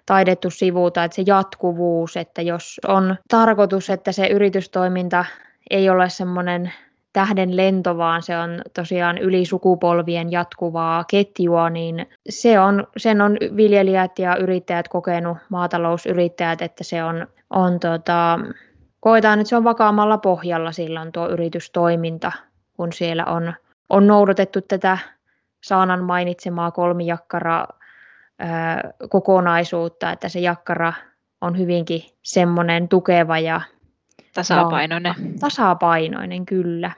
taidettu 0.06 0.50
sivuuta, 0.50 1.04
että 1.04 1.16
se 1.16 1.24
jatkuvuus, 1.26 2.18
että 2.18 2.42
jos 2.42 2.80
on 2.88 3.16
tarkoitus, 3.28 3.90
että 3.90 4.12
se 4.12 4.28
yritystoiminta 4.28 5.26
ei 5.70 5.90
ole 5.90 6.10
semmoinen 6.10 6.74
tähden 7.14 7.58
lento, 7.58 7.98
vaan 7.98 8.22
se 8.22 8.38
on 8.38 8.62
tosiaan 8.74 9.18
yli 9.18 9.46
sukupolvien 9.46 10.32
jatkuvaa 10.32 11.04
ketjua, 11.04 11.70
niin 11.70 12.10
se 12.30 12.60
on, 12.60 12.88
sen 12.98 13.22
on 13.22 13.38
viljelijät 13.56 14.20
ja 14.20 14.36
yrittäjät 14.36 14.88
kokenut, 14.88 15.38
maatalousyrittäjät, 15.50 16.62
että 16.62 16.84
se 16.84 17.04
on, 17.04 17.28
on 17.50 17.80
tota, 17.80 18.40
koetaan, 19.00 19.40
että 19.40 19.50
se 19.50 19.56
on 19.56 19.64
vakaammalla 19.64 20.18
pohjalla 20.18 20.72
silloin 20.72 21.12
tuo 21.12 21.30
yritystoiminta, 21.30 22.32
kun 22.78 22.94
siellä 22.94 23.26
on, 23.26 23.54
on 23.90 24.08
noudatettu 24.08 24.62
tätä 24.62 24.98
Saanan 25.64 26.04
mainitsemaa 26.04 26.72
kolmijakkara 26.72 27.66
kokonaisuutta, 29.10 30.12
että 30.12 30.30
se 30.30 30.40
jakkara 30.40 30.94
on 31.42 31.58
hyvinkin 31.58 32.04
semmoinen 32.24 32.90
tukeva 32.90 33.40
ja 33.40 33.62
tasapainoinen. 34.34 35.16
Ja, 35.18 35.40
tasapainoinen, 35.40 36.46
kyllä. 36.46 36.92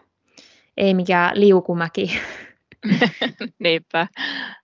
Ei 0.78 0.94
mikään 0.94 1.40
liukumäki. 1.40 2.20
Niinpä. 3.64 4.08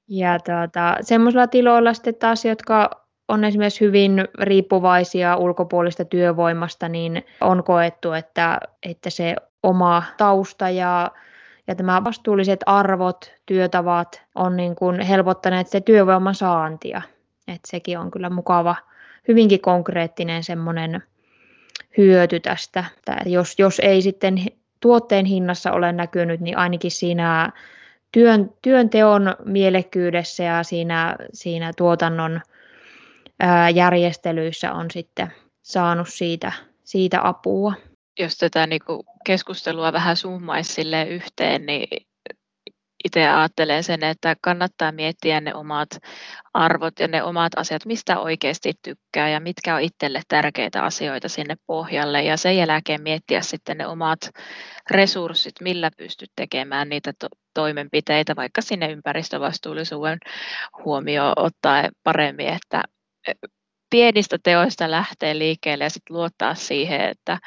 Ja 0.08 0.40
tuota, 0.40 0.98
semmoisilla 1.02 1.48
tiloilla 1.48 1.94
sitten 1.94 2.16
taas, 2.16 2.46
jotka 2.46 2.90
on 3.28 3.44
esimerkiksi 3.44 3.86
hyvin 3.86 4.28
riippuvaisia 4.40 5.36
ulkopuolista 5.36 6.06
työvoimasta, 6.06 6.90
niin 6.90 7.26
on 7.42 7.64
koettu, 7.64 8.12
että, 8.12 8.60
että 8.84 9.10
se 9.10 9.36
oma 9.64 10.04
tausta 10.18 10.70
ja, 10.70 11.12
ja 11.72 11.76
tämä 11.76 12.04
vastuulliset 12.04 12.60
arvot, 12.66 13.34
työtavat 13.46 14.22
on 14.36 14.58
niin 14.58 14.76
kuin 14.76 15.02
helpottaneet 15.02 15.68
se 15.68 15.82
työvoiman 15.82 16.36
saantia. 16.36 17.02
että 17.48 17.68
sekin 17.68 18.00
on 18.00 18.12
kyllä 18.12 18.30
mukava, 18.30 18.76
hyvinkin 19.28 19.62
konkreettinen 19.62 20.44
semmoinen 20.44 21.04
hyöty 21.98 22.40
tästä. 22.40 22.86
Jos, 23.26 23.56
jos 23.58 23.80
ei 23.80 24.02
sitten 24.02 24.46
tuotteen 24.80 25.26
hinnassa 25.26 25.72
ole 25.72 25.92
näkynyt, 25.92 26.42
niin 26.42 26.58
ainakin 26.58 26.92
siinä 26.92 27.52
työn, 28.12 28.54
työnteon 28.62 29.36
mielekkyydessä 29.46 30.44
ja 30.44 30.64
siinä, 30.64 31.16
siinä 31.34 31.72
tuotannon 31.78 32.42
ää, 33.40 33.70
järjestelyissä 33.70 34.74
on 34.74 34.92
sitten 34.92 35.34
saanut 35.62 36.08
siitä, 36.10 36.52
siitä 36.84 37.28
apua. 37.28 37.74
Jos 38.20 38.38
tätä 38.38 38.68
niin 38.68 38.82
kuin 38.86 39.02
keskustelua 39.26 39.94
vähän 39.94 40.18
summaisi 40.18 40.82
yhteen, 41.10 41.66
niin 41.66 41.88
itse 43.06 43.28
ajattelen 43.28 43.84
sen, 43.84 44.04
että 44.04 44.36
kannattaa 44.42 44.92
miettiä 44.92 45.42
ne 45.42 45.54
omat 45.54 45.90
arvot 46.54 47.00
ja 47.00 47.08
ne 47.08 47.24
omat 47.24 47.52
asiat, 47.56 47.86
mistä 47.86 48.20
oikeasti 48.20 48.74
tykkää 48.82 49.30
ja 49.30 49.40
mitkä 49.40 49.76
on 49.76 49.82
itselle 49.82 50.22
tärkeitä 50.28 50.84
asioita 50.84 51.30
sinne 51.30 51.56
pohjalle. 51.68 52.24
Ja 52.24 52.38
sen 52.38 52.58
jälkeen 52.58 53.02
miettiä 53.02 53.42
sitten 53.42 53.78
ne 53.78 53.88
omat 53.88 54.20
resurssit, 54.92 55.54
millä 55.62 55.92
pystyt 55.98 56.30
tekemään 56.36 56.90
niitä 56.90 57.14
to- 57.20 57.28
toimenpiteitä, 57.54 58.36
vaikka 58.36 58.62
sinne 58.62 58.92
ympäristövastuullisuuden 58.92 60.18
huomioon 60.86 61.34
ottaa 61.36 61.90
paremmin, 62.04 62.48
että 62.48 62.84
pienistä 63.90 64.38
teoista 64.44 64.92
lähtee 64.92 65.38
liikkeelle 65.38 65.84
ja 65.84 65.90
sitten 65.90 66.16
luottaa 66.16 66.56
siihen, 66.56 67.02
että 67.02 67.38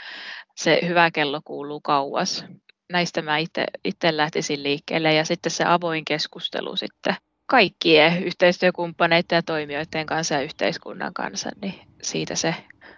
se 0.54 0.80
hyvä 0.88 1.10
kello 1.10 1.40
kuuluu 1.44 1.80
kauas. 1.80 2.44
Näistä 2.92 3.22
mä 3.22 3.38
itse 3.84 4.16
lähtisin 4.16 4.62
liikkeelle 4.62 5.14
ja 5.14 5.24
sitten 5.24 5.52
se 5.52 5.64
avoin 5.64 6.04
keskustelu 6.04 6.76
sitten 6.76 7.14
kaikkien 7.46 8.24
yhteistyökumppaneiden 8.24 9.36
ja 9.36 9.42
toimijoiden 9.42 10.06
kanssa 10.06 10.34
ja 10.34 10.42
yhteiskunnan 10.42 11.14
kanssa, 11.14 11.50
niin 11.62 11.74
siitä 12.02 12.34
se 12.34 12.54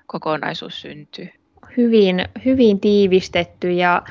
kokonaisuus 0.06 0.80
syntyy. 0.80 1.28
Hyvin, 1.76 2.28
hyvin 2.44 2.80
tiivistetty 2.80 3.72
ja 3.72 4.02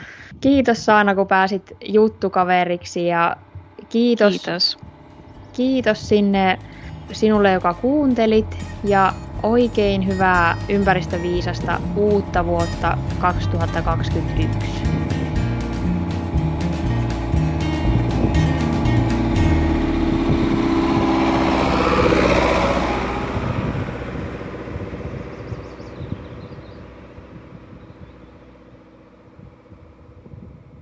kiitos 0.42 0.86
Saana, 0.86 1.16
kun 1.16 1.28
pääsit 1.28 1.72
juttukaveriksi 1.86 3.08
ja 3.08 3.36
kiitos, 3.90 4.34
kiitos. 4.34 4.78
kiitos 5.54 6.10
sinne 6.10 6.60
sinulle, 7.12 7.52
joka 7.52 7.74
kuuntelit 7.74 8.58
ja 8.84 9.14
oikein 9.46 10.08
hyvää 10.08 10.58
ympäristöviisasta 10.70 11.80
uutta 11.96 12.46
vuotta 12.46 12.98
2021. 13.20 15.05